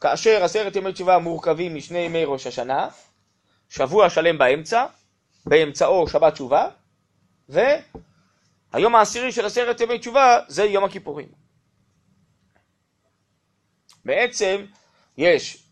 [0.00, 2.88] כאשר עשרת ימי תשובה מורכבים משני ימי ראש השנה,
[3.68, 4.86] שבוע שלם באמצע,
[5.46, 6.68] באמצעו שבת תשובה,
[7.48, 11.47] והיום העשירי של עשרת ימי תשובה זה יום הכיפורים.
[14.08, 14.64] בעצם
[15.18, 15.62] יש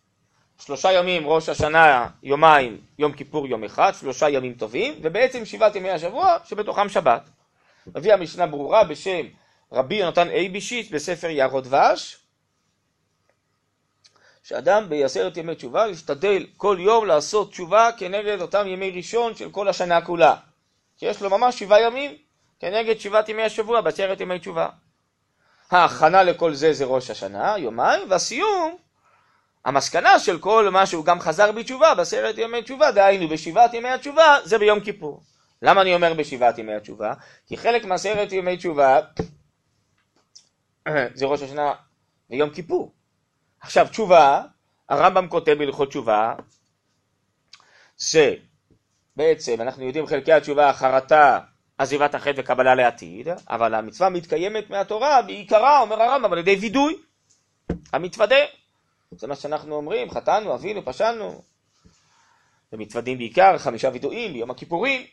[0.58, 5.90] שלושה ימים ראש השנה, יומיים, יום כיפור יום אחד, שלושה ימים טובים, ובעצם שבעת ימי
[5.90, 7.30] השבוע שבתוכם שבת.
[7.86, 9.26] מביא המשנה ברורה בשם
[9.72, 12.16] רבי יונתן אייבישיץ בספר יערות דבש,
[14.42, 19.68] שאדם בעשרת ימי תשובה ישתדל כל יום לעשות תשובה כנגד אותם ימי ראשון של כל
[19.68, 20.36] השנה כולה.
[20.98, 22.16] כי יש לו ממש שבעה ימים
[22.60, 24.68] כנגד שבעת ימי השבוע בעשרת ימי תשובה.
[25.70, 28.76] ההכנה לכל זה זה ראש השנה, יומיים, והסיום,
[29.64, 34.36] המסקנה של כל מה שהוא גם חזר בתשובה בעשרת ימי תשובה, דהיינו בשבעת ימי התשובה,
[34.44, 35.22] זה ביום כיפור.
[35.62, 37.14] למה אני אומר בשבעת ימי התשובה?
[37.46, 39.00] כי חלק מעשרת ימי תשובה
[41.14, 41.72] זה ראש השנה
[42.30, 42.92] ויום כיפור.
[43.60, 44.42] עכשיו תשובה,
[44.88, 46.34] הרמב"ם כותב בהלכות תשובה,
[47.98, 51.40] שבעצם אנחנו יודעים חלקי התשובה חרטה,
[51.78, 56.96] עזיבת החטא וקבלה לעתיד, אבל המצווה מתקיימת מהתורה בעיקרה, אומר הרמב"ם, על ידי וידוי,
[57.92, 58.44] המתוודה.
[59.10, 61.42] זה מה שאנחנו אומרים, חטאנו, אבינו, פשענו.
[62.72, 65.06] ומתוודים בעיקר חמישה וידועים ביום הכיפורים.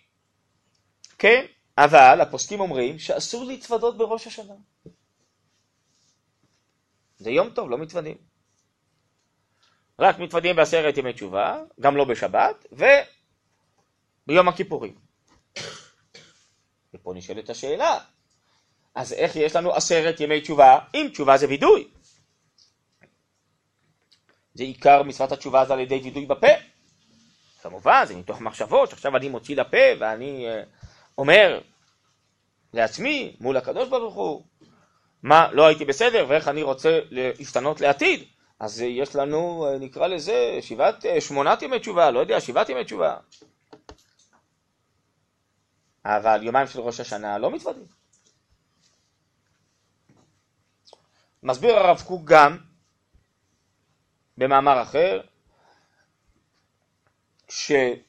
[1.18, 1.46] כן,
[1.78, 4.54] אבל הפוסקים אומרים שאסור להתוודות בראש השנה.
[7.18, 8.18] זה יום טוב, לא מתוודים.
[10.00, 12.66] רק מתוודים בעשרת ימי תשובה, גם לא בשבת,
[14.28, 15.03] וביום הכיפורים.
[16.94, 18.00] ופה נשאלת השאלה,
[18.96, 21.88] אז איך יש לנו עשרת ימי תשובה, אם תשובה זה וידוי?
[24.54, 26.48] זה עיקר מצוות התשובה זה על ידי וידוי בפה.
[27.62, 30.66] כמובן, זה מתוך מחשבות, שעכשיו אני מוציא לפה ואני uh,
[31.18, 31.60] אומר
[32.74, 34.44] לעצמי, מול הקדוש ברוך הוא,
[35.24, 38.24] מה לא הייתי בסדר ואיך אני רוצה להשתנות לעתיד.
[38.60, 42.84] אז יש לנו, אה, נקרא לזה, שבעת, אה, שמונת ימי תשובה, לא יודע, שבעת ימי
[42.84, 43.16] תשובה.
[46.06, 47.86] אבל יומיים של ראש השנה לא מתוודים.
[51.44, 52.58] מסביר הרב קוק גם,
[54.38, 55.22] במאמר אחר,
[57.50, 58.04] שכן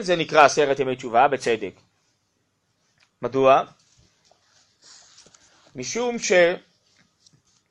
[0.00, 1.74] זה נקרא עשרת ימי תשובה, בצדק.
[3.22, 3.62] מדוע?
[5.76, 6.16] משום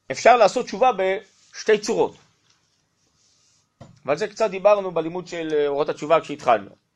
[0.07, 2.15] שאפשר לעשות תשובה בשתי צורות.
[4.05, 6.88] ועל זה קצת דיברנו בלימוד של אורות התשובה כשהתחלנו.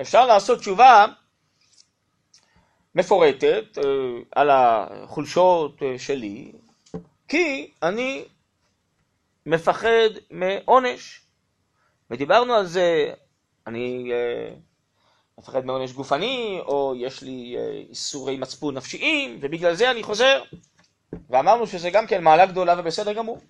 [0.00, 1.06] אפשר לעשות תשובה
[2.94, 3.82] מפורטת אה,
[4.32, 6.52] על החולשות אה, שלי,
[7.28, 8.24] כי אני
[9.46, 11.20] מפחד מעונש.
[12.10, 13.12] ודיברנו על זה,
[13.66, 14.54] אני אה,
[15.38, 17.56] מפחד מעונש גופני, או יש לי
[17.90, 20.42] איסורי מצפון נפשיים, ובגלל זה אני חוזר.
[21.30, 23.40] ואמרנו שזה גם כן מעלה גדולה ובסדר גמור.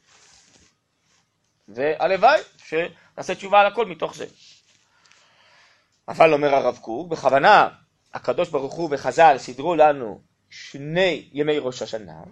[1.68, 4.26] והלוואי שנעשה תשובה על הכל מתוך זה.
[6.08, 7.68] אבל אומר הרב קוק, בכוונה
[8.14, 12.22] הקדוש ברוך הוא וחז"ל סידרו לנו שני ימי ראש השנה,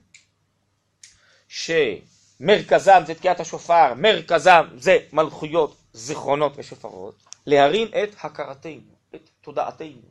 [1.49, 10.09] שמרכזם זה תקיעת השופר, מרכזם זה מלכויות, זיכרונות ושופרות, להרים את הכרתנו, את תודעתנו,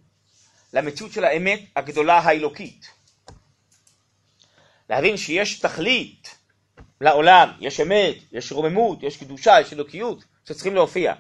[0.74, 2.88] למציאות של האמת הגדולה האלוקית.
[4.89, 6.36] להבין שיש תכלית
[7.01, 11.14] לעולם, יש אמת, יש רוממות, יש קדושה, יש אלוקיות, שצריכים להופיע.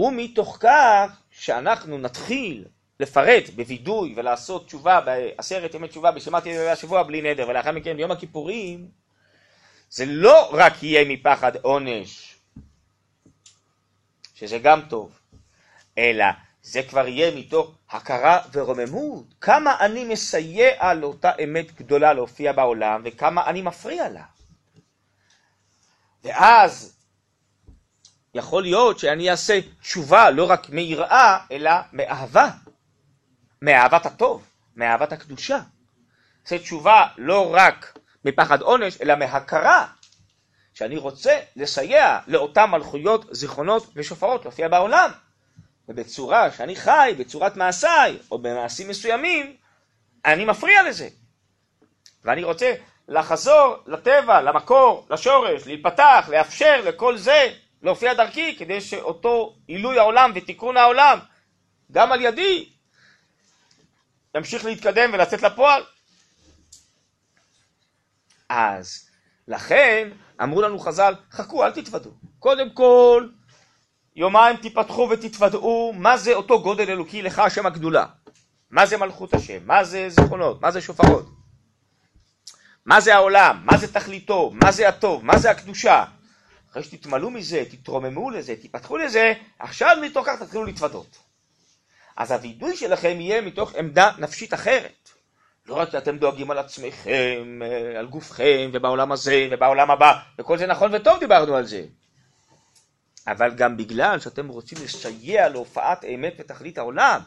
[0.00, 2.64] ומתוך כך שאנחנו נתחיל
[3.00, 8.10] לפרט בווידוי ולעשות תשובה בעשרת ימי תשובה בשמת ימי השבוע בלי נדר ולאחר מכן ביום
[8.10, 8.88] הכיפורים
[9.90, 12.36] זה לא רק יהיה מפחד עונש
[14.34, 15.18] שזה גם טוב
[15.98, 16.24] אלא
[16.62, 19.24] זה כבר יהיה מתוך הכרה ורוממות.
[19.40, 24.24] כמה אני מסייע לאותה אמת גדולה להופיע בעולם וכמה אני מפריע לה.
[26.24, 26.99] ואז
[28.34, 32.50] יכול להיות שאני אעשה תשובה לא רק מיראה, אלא מאהבה,
[33.62, 35.60] מאהבת הטוב, מאהבת הקדושה.
[36.44, 39.86] אעשה תשובה לא רק מפחד עונש, אלא מהכרה
[40.74, 45.10] שאני רוצה לסייע לאותן מלכויות, זיכרונות ושופרות להופיע בעולם.
[45.88, 49.56] ובצורה שאני חי, בצורת מעשיי, או במעשים מסוימים,
[50.24, 51.08] אני מפריע לזה.
[52.24, 52.74] ואני רוצה
[53.08, 57.52] לחזור לטבע, למקור, לשורש, להיפתח, לאפשר לכל זה
[57.82, 61.18] להופיע דרכי כדי שאותו עילוי העולם ותיקון העולם
[61.92, 62.68] גם על ידי
[64.36, 65.82] ימשיך להתקדם ולצאת לפועל.
[68.48, 69.08] אז
[69.48, 70.10] לכן
[70.42, 72.10] אמרו לנו חז"ל, חכו אל תתוודו.
[72.38, 73.28] קודם כל
[74.16, 78.06] יומיים תיפתחו ותתוודעו מה זה אותו גודל אלוקי לך השם הגדולה.
[78.70, 81.26] מה זה מלכות השם, מה זה זיכרונות, מה זה שופרות.
[82.86, 86.04] מה זה העולם, מה זה תכליתו, מה זה הטוב, מה זה הקדושה,
[86.70, 91.18] אחרי שתתמלאו מזה, תתרוממו לזה, תיפתחו לזה, עכשיו מתוך כך תתחילו להתוודות.
[92.16, 95.10] אז הווידוי שלכם יהיה מתוך עמדה נפשית אחרת.
[95.66, 97.60] לא רק שאתם דואגים על עצמכם,
[97.98, 101.84] על גופכם, ובעולם הזה, ובעולם הבא, וכל זה נכון וטוב דיברנו על זה.
[103.26, 107.20] אבל גם בגלל שאתם רוצים לסייע להופעת אמת ותכלית העולם,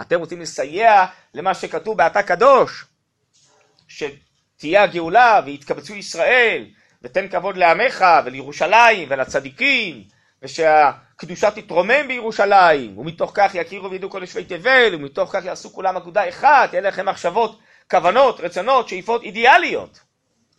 [0.00, 2.84] אתם רוצים לסייע למה שכתוב באתה קדוש,
[3.88, 6.66] שתהיה הגאולה ויתקבצו ישראל,
[7.02, 10.04] ותן כבוד לעמך ולירושלים ולצדיקים,
[10.42, 16.28] ושהקדושה תתרומם בירושלים, ומתוך כך יכירו וידעו כל יושבי תבל, ומתוך כך יעשו כולם אגודה
[16.28, 17.58] אחת, יהיה לכם מחשבות,
[17.90, 20.00] כוונות, רצונות, שאיפות אידיאליות,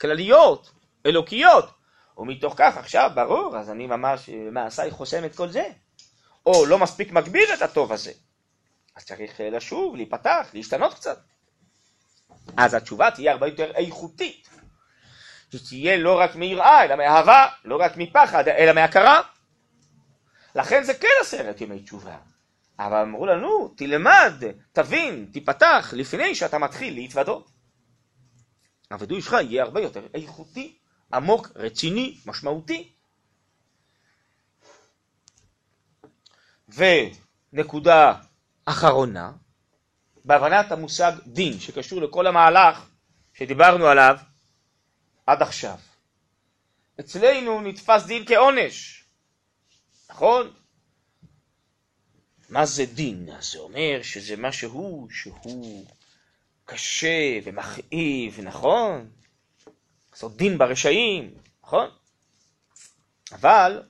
[0.01, 0.71] כלליות,
[1.05, 1.71] אלוקיות,
[2.17, 5.63] ומתוך כך עכשיו, ברור, אז אני ממש, מעשיי חוסם את כל זה,
[6.45, 8.11] או לא מספיק מגביר את הטוב הזה,
[8.95, 11.17] אז צריך לשוב, להיפתח, להשתנות קצת.
[12.57, 14.52] אז התשובה תהיה הרבה יותר איכותית.
[15.57, 19.21] שתהיה לא רק מיראה, אלא מאהבה, לא רק מפחד, אלא מהכרה.
[20.55, 22.17] לכן זה כן עשרת ימי תשובה.
[22.79, 24.33] אבל אמרו לנו, תלמד,
[24.71, 27.51] תבין, תיפתח, לפני שאתה מתחיל להתוודות.
[28.91, 30.77] הווידוי שלך יהיה הרבה יותר איכותי,
[31.13, 32.89] עמוק, רציני, משמעותי.
[37.53, 38.13] ונקודה
[38.65, 39.31] אחרונה,
[40.25, 42.85] בהבנת המושג דין, שקשור לכל המהלך
[43.33, 44.17] שדיברנו עליו
[45.25, 45.77] עד עכשיו.
[46.99, 49.03] אצלנו נתפס דין כעונש,
[50.09, 50.53] נכון?
[52.49, 53.29] מה זה דין?
[53.41, 55.85] זה אומר שזה משהו שהוא
[56.65, 59.11] קשה ומכאיב, נכון?
[60.11, 61.89] לעשות דין ברשעים, נכון?
[63.31, 63.83] אבל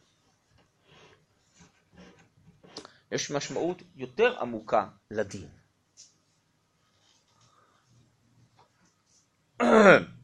[3.11, 5.49] יש משמעות יותר עמוקה לדין.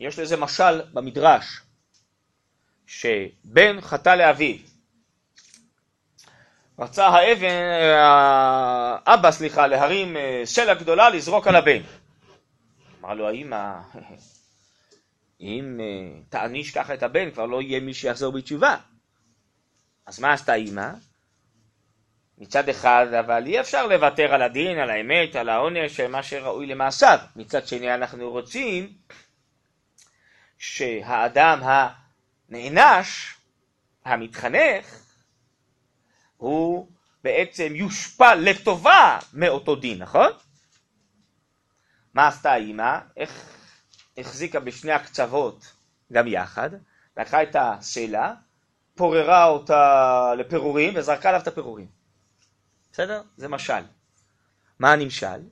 [0.00, 1.60] יש לזה משל במדרש,
[2.86, 4.56] שבן חטא לאביו.
[6.78, 7.54] רצה האבן,
[9.06, 11.82] האבא סליחה, להרים אה, סלע גדולה לזרוק על הבן.
[13.00, 13.78] אמר לו האמא,
[15.40, 18.76] אם uh, תעניש ככה את הבן, כבר לא יהיה מי שיחזור בתשובה.
[20.06, 20.90] אז מה עשתה אימא?
[22.38, 27.18] מצד אחד, אבל אי אפשר לוותר על הדין, על האמת, על העונש, מה שראוי למעשיו.
[27.36, 28.92] מצד שני, אנחנו רוצים
[30.58, 31.60] שהאדם
[32.48, 33.34] הנענש,
[34.04, 35.06] המתחנך,
[36.36, 36.88] הוא
[37.24, 40.30] בעצם יושפע לטובה מאותו דין, נכון?
[42.14, 42.98] מה עשתה האימא?
[43.16, 43.56] איך
[44.18, 45.72] החזיקה בשני הקצוות
[46.12, 46.70] גם יחד,
[47.16, 48.34] לקחה את הסלע,
[48.94, 51.88] פוררה אותה לפירורים וזרקה עליו את הפירורים.
[52.92, 53.22] בסדר?
[53.36, 53.82] זה משל.
[54.78, 55.42] מה הנמשל?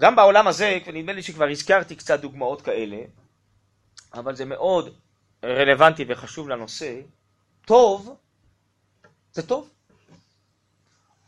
[0.00, 2.96] גם בעולם הזה, נדמה לי שכבר הזכרתי קצת דוגמאות כאלה,
[4.14, 4.94] אבל זה מאוד
[5.44, 7.00] רלוונטי וחשוב לנושא,
[7.66, 8.16] טוב
[9.32, 9.70] זה טוב.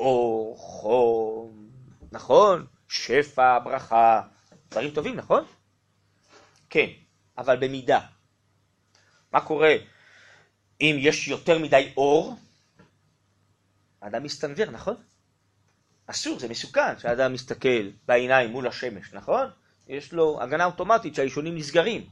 [0.01, 1.70] אור, חום,
[2.12, 4.23] נכון, שפע, ברכה,
[4.70, 5.45] דברים טובים, נכון?
[6.70, 6.87] כן,
[7.39, 8.01] אבל במידה.
[9.33, 9.75] מה קורה
[10.81, 12.37] אם יש יותר מדי אור?
[14.03, 14.97] האדם מסתנוור, נכון?
[16.13, 19.47] אסור, זה מסוכן שהאדם מסתכל בעיניים מול השמש, נכון?
[19.89, 22.07] יש לו הגנה אוטומטית שהאישונים נסגרים.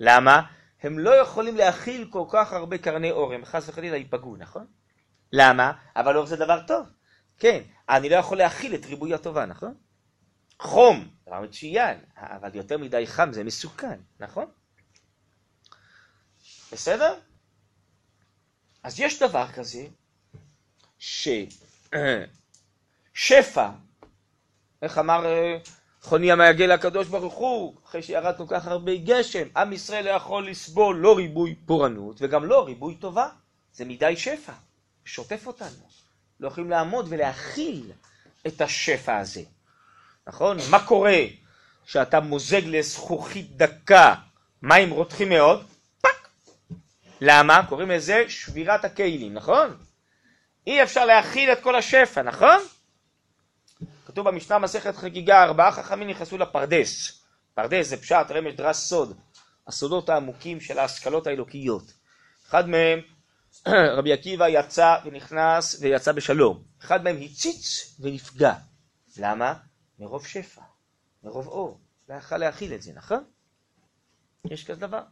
[0.00, 0.42] למה?
[0.82, 4.66] הם לא יכולים להכיל כל כך הרבה קרני אור, הם חס וחלילה ייפגעו, נכון?
[5.32, 5.72] למה?
[5.96, 6.86] אבל אור זה דבר טוב.
[7.38, 9.74] כן, אני לא יכול להכיל את ריבוי הטובה, נכון?
[10.60, 14.46] חום, דבר מצוין, אבל יותר מדי חם זה מסוכן, נכון?
[16.72, 17.14] בסדר?
[18.82, 19.86] אז יש דבר כזה,
[23.16, 23.68] ששפע,
[24.82, 25.56] איך אמר אה,
[26.02, 30.48] חוני המעגל הקדוש ברוך הוא, אחרי שירד כל כך הרבה גשם, עם ישראל לא יכול
[30.48, 33.28] לסבול לא ריבוי פורענות וגם לא ריבוי טובה,
[33.72, 34.52] זה מדי שפע,
[35.04, 35.88] שוטף אותנו,
[36.40, 37.92] לא יכולים לעמוד ולהכיל
[38.46, 39.42] את השפע הזה.
[40.26, 40.56] נכון?
[40.70, 41.18] מה קורה
[41.86, 44.14] כשאתה מוזג לזכוכית דקה
[44.62, 45.66] מים רותחים מאוד?
[46.00, 46.28] פאק!
[47.20, 47.66] למה?
[47.68, 49.76] קוראים לזה שבירת הכלים, נכון?
[50.66, 52.58] אי אפשר להכיל את כל השפע, נכון?
[54.16, 57.22] כתוב במשנה מסכת חגיגה, ארבעה חכמים נכנסו לפרדס.
[57.54, 59.18] פרדס זה פשט, רמז, דרש, סוד.
[59.66, 61.92] הסודות העמוקים של ההשכלות האלוקיות.
[62.48, 63.00] אחד מהם,
[63.96, 66.62] רבי עקיבא יצא ונכנס ויצא בשלום.
[66.82, 68.54] אחד מהם הציץ ונפגע.
[69.16, 69.54] למה?
[69.98, 70.62] מרוב שפע,
[71.22, 71.80] מרוב אור.
[72.08, 73.24] לא יכל להכיל את זה, נכון?
[74.50, 75.02] יש כזה דבר.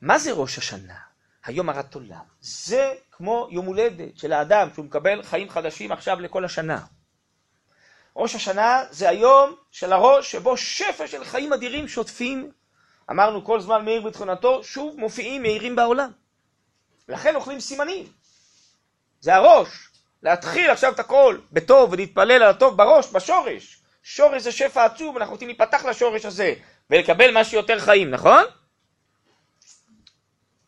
[0.00, 0.98] מה זה ראש השנה?
[1.46, 2.24] היום הרת עולם.
[2.40, 6.80] זה כמו יום הולדת של האדם, שהוא מקבל חיים חדשים עכשיו לכל השנה.
[8.16, 12.50] ראש השנה זה היום של הראש שבו שפע של חיים אדירים שוטפים.
[13.10, 16.10] אמרנו כל זמן מאיר בתכונתו, שוב מופיעים מאירים בעולם.
[17.08, 18.06] לכן אוכלים סימנים.
[19.20, 19.68] זה הראש.
[20.22, 23.82] להתחיל עכשיו את הכל בטוב ולהתפלל על הטוב בראש, בשורש.
[24.02, 26.54] שורש זה שפע עצום, אנחנו רוצים להיפתח לשורש הזה
[26.90, 28.44] ולקבל משהו יותר חיים, נכון?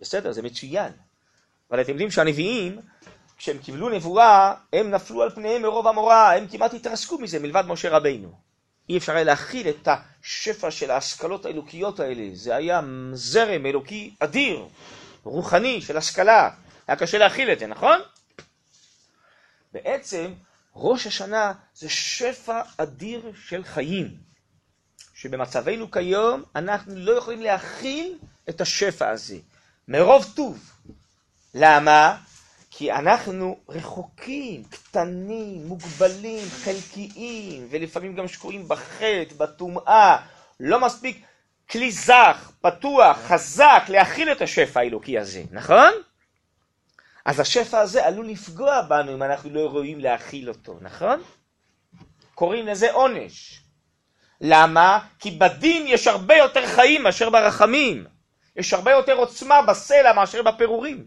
[0.01, 0.93] בסדר, זה מצוין.
[1.71, 2.81] אבל אתם יודעים שהנביאים,
[3.39, 7.91] כשהם קיבלו נבואה, הם נפלו על פניהם מרוב המורא, הם כמעט התרסקו מזה מלבד משה
[7.91, 8.33] רבינו.
[8.89, 12.29] אי אפשר היה להכיל את השפע של ההשכלות האלוקיות האלה.
[12.33, 12.81] זה היה
[13.13, 14.65] זרם אלוקי אדיר,
[15.25, 16.51] רוחני, של השכלה.
[16.87, 18.01] היה קשה להכיל את זה, נכון?
[19.73, 20.33] בעצם
[20.77, 24.17] ראש השנה זה שפע אדיר של חיים,
[25.15, 28.19] שבמצבנו כיום אנחנו לא יכולים להכיל
[28.49, 29.39] את השפע הזה,
[29.89, 30.73] מרוב טוב.
[31.55, 32.17] למה?
[32.71, 40.17] כי אנחנו רחוקים, קטנים, מוגבלים, חלקיים, ולפעמים גם שקועים בחטא, בטומאה,
[40.61, 41.25] לא מספיק
[41.71, 45.93] כלי זך, פתוח, חזק, להכיל את השפע האלוקי הזה, נכון?
[47.25, 51.23] אז השפע הזה עלול לפגוע בנו אם אנחנו לא רואים להכיל אותו, נכון?
[52.35, 53.61] קוראים לזה עונש.
[54.41, 54.99] למה?
[55.19, 58.18] כי בדין יש הרבה יותר חיים מאשר ברחמים.
[58.59, 61.07] יש הרבה יותר עוצמה בסלע מאשר בפירורים.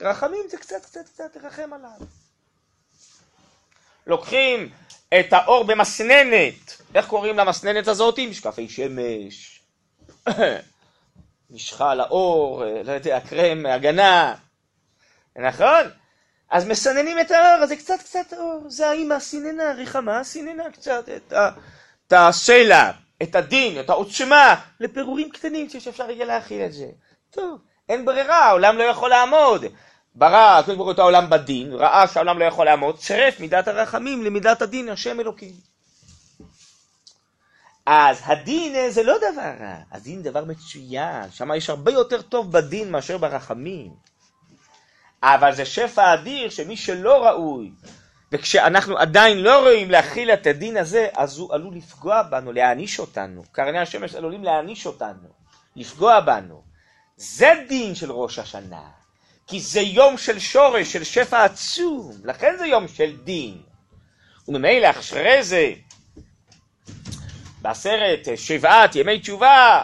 [0.00, 2.06] רחמים זה קצת קצת קצת תרחם עליו.
[4.06, 4.70] לוקחים
[5.20, 8.18] את האור במסננת, איך קוראים למסננת הזאת?
[8.18, 9.62] משקפי שמש,
[11.50, 14.34] משחה על האור, לא יודע, קרם הגנה,
[15.36, 15.90] נכון?
[16.50, 21.08] אז מסננים את האור, אז זה קצת קצת אור, זה האמא סיננה, ריחמה סיננה קצת
[22.06, 22.90] את הסלע,
[23.24, 26.86] את הדין, את העוצמה, לפירורים קטנים שאפשר יהיה להכיל את זה.
[27.30, 27.58] טוב,
[27.88, 29.64] אין ברירה, העולם לא יכול לעמוד.
[30.14, 34.22] ברא הקדוש ברוך הוא את העולם בדין, ראה שהעולם לא יכול לעמוד, צירף מידת הרחמים
[34.22, 35.52] למידת הדין, השם אלוקים.
[37.86, 42.90] אז הדין זה לא דבר רע, הדין דבר מצוין, שם יש הרבה יותר טוב בדין
[42.90, 43.90] מאשר ברחמים.
[45.22, 47.70] אבל זה שפע אדיר שמי שלא ראוי
[48.32, 53.42] וכשאנחנו עדיין לא רואים להכיל את הדין הזה, אז הוא עלול לפגוע בנו, להעניש אותנו.
[53.52, 55.28] קרני השמש עלולים להעניש אותנו,
[55.76, 56.62] לפגוע בנו.
[57.16, 58.82] זה דין של ראש השנה,
[59.46, 63.62] כי זה יום של שורש, של שפע עצום, לכן זה יום של דין.
[64.48, 65.72] וממילא אחרי זה,
[67.62, 69.82] בעשרת, שבעת ימי תשובה,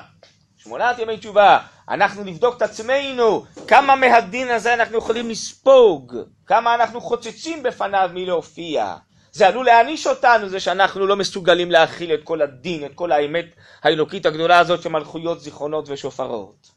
[0.56, 1.58] שמונת ימי תשובה,
[1.90, 6.16] אנחנו נבדוק את עצמנו, כמה מהדין הזה אנחנו יכולים לספוג,
[6.46, 8.94] כמה אנחנו חוצצים בפניו מלהופיע.
[9.32, 13.46] זה עלול להעניש אותנו, זה שאנחנו לא מסוגלים להכיל את כל הדין, את כל האמת
[13.82, 16.70] האלוקית הגדולה הזאת של מלכויות, זיכרונות ושופרות.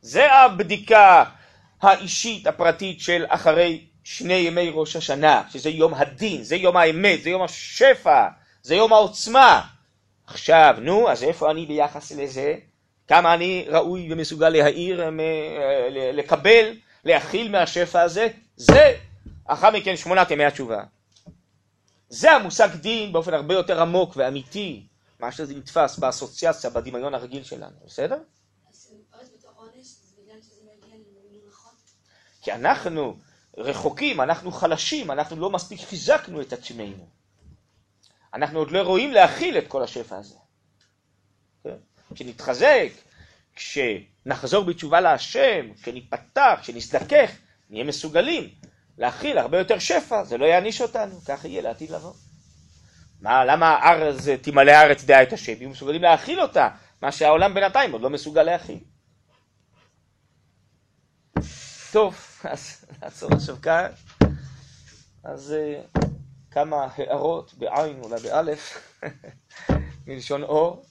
[0.00, 1.24] זה הבדיקה
[1.82, 7.30] האישית הפרטית של אחרי שני ימי ראש השנה, שזה יום הדין, זה יום האמת, זה
[7.30, 8.26] יום השפע,
[8.62, 9.62] זה יום העוצמה.
[10.26, 12.54] עכשיו, נו, אז איפה אני ביחס לזה?
[13.08, 15.10] כמה אני ראוי ומסוגל להעיר, אה,
[16.12, 18.28] לקבל, להכיל מהשפע הזה?
[18.56, 18.96] זה,
[19.44, 20.82] אחר מכן שמונת ימי התשובה.
[22.08, 24.86] זה המושג דין באופן הרבה יותר עמוק ואמיתי,
[25.20, 28.18] מה שזה נתפס באסוציאציה, בדמיון הרגיל שלנו, בסדר?
[32.42, 33.16] כי אנחנו
[33.56, 37.06] רחוקים, אנחנו חלשים, אנחנו לא מספיק חיזקנו את עצמנו.
[38.34, 40.34] אנחנו עוד לא רואים להכיל את כל השפע הזה.
[42.14, 42.88] כשנתחזק,
[43.56, 47.30] כשנחזור בתשובה להשם, כשניפתח, כשנזדכך,
[47.70, 48.48] נהיה מסוגלים
[48.98, 52.12] להכיל הרבה יותר שפע, זה לא יעניש אותנו, כך יהיה לעתיד לבוא.
[53.20, 55.52] מה, למה הארץ, תמלא הארץ דעה את השם?
[55.64, 56.68] אם מסוגלים להכיל אותה,
[57.02, 58.78] מה שהעולם בינתיים עוד לא מסוגל להכיל.
[61.92, 63.90] טוב, אז נעצור עכשיו כאן.
[65.24, 65.80] אז אה,
[66.50, 68.92] כמה הערות בעין, אולי באלף,
[70.06, 70.84] מלשון אור,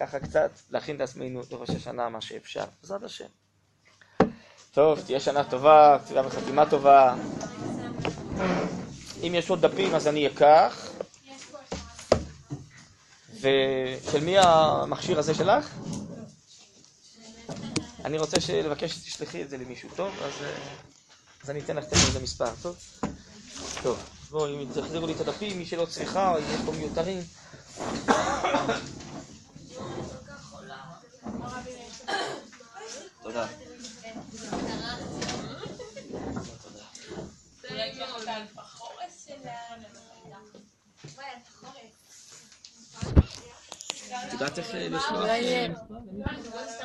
[0.00, 3.24] ככה קצת, להכין את עצמנו לראש השנה מה שאפשר, בעזרת השם.
[4.70, 7.14] טוב, תהיה שנה טובה, תפילה וחתימה טובה.
[9.22, 10.90] אם יש עוד דפים אז אני אקח.
[13.34, 15.74] ושל מי המכשיר הזה שלך?
[18.04, 20.22] אני רוצה לבקש שתשלחי את זה למישהו, טוב?
[20.22, 20.48] אז, אה,
[21.42, 22.76] אז אני אתן לך איזה מספר, טוב?
[23.82, 23.98] טוב,
[24.30, 27.22] בואו, אם תחזירו לי את הדפים, מי שלא צריכה, אם יש פה מיותרים.
[44.30, 45.28] את יודעת איך לשלוח?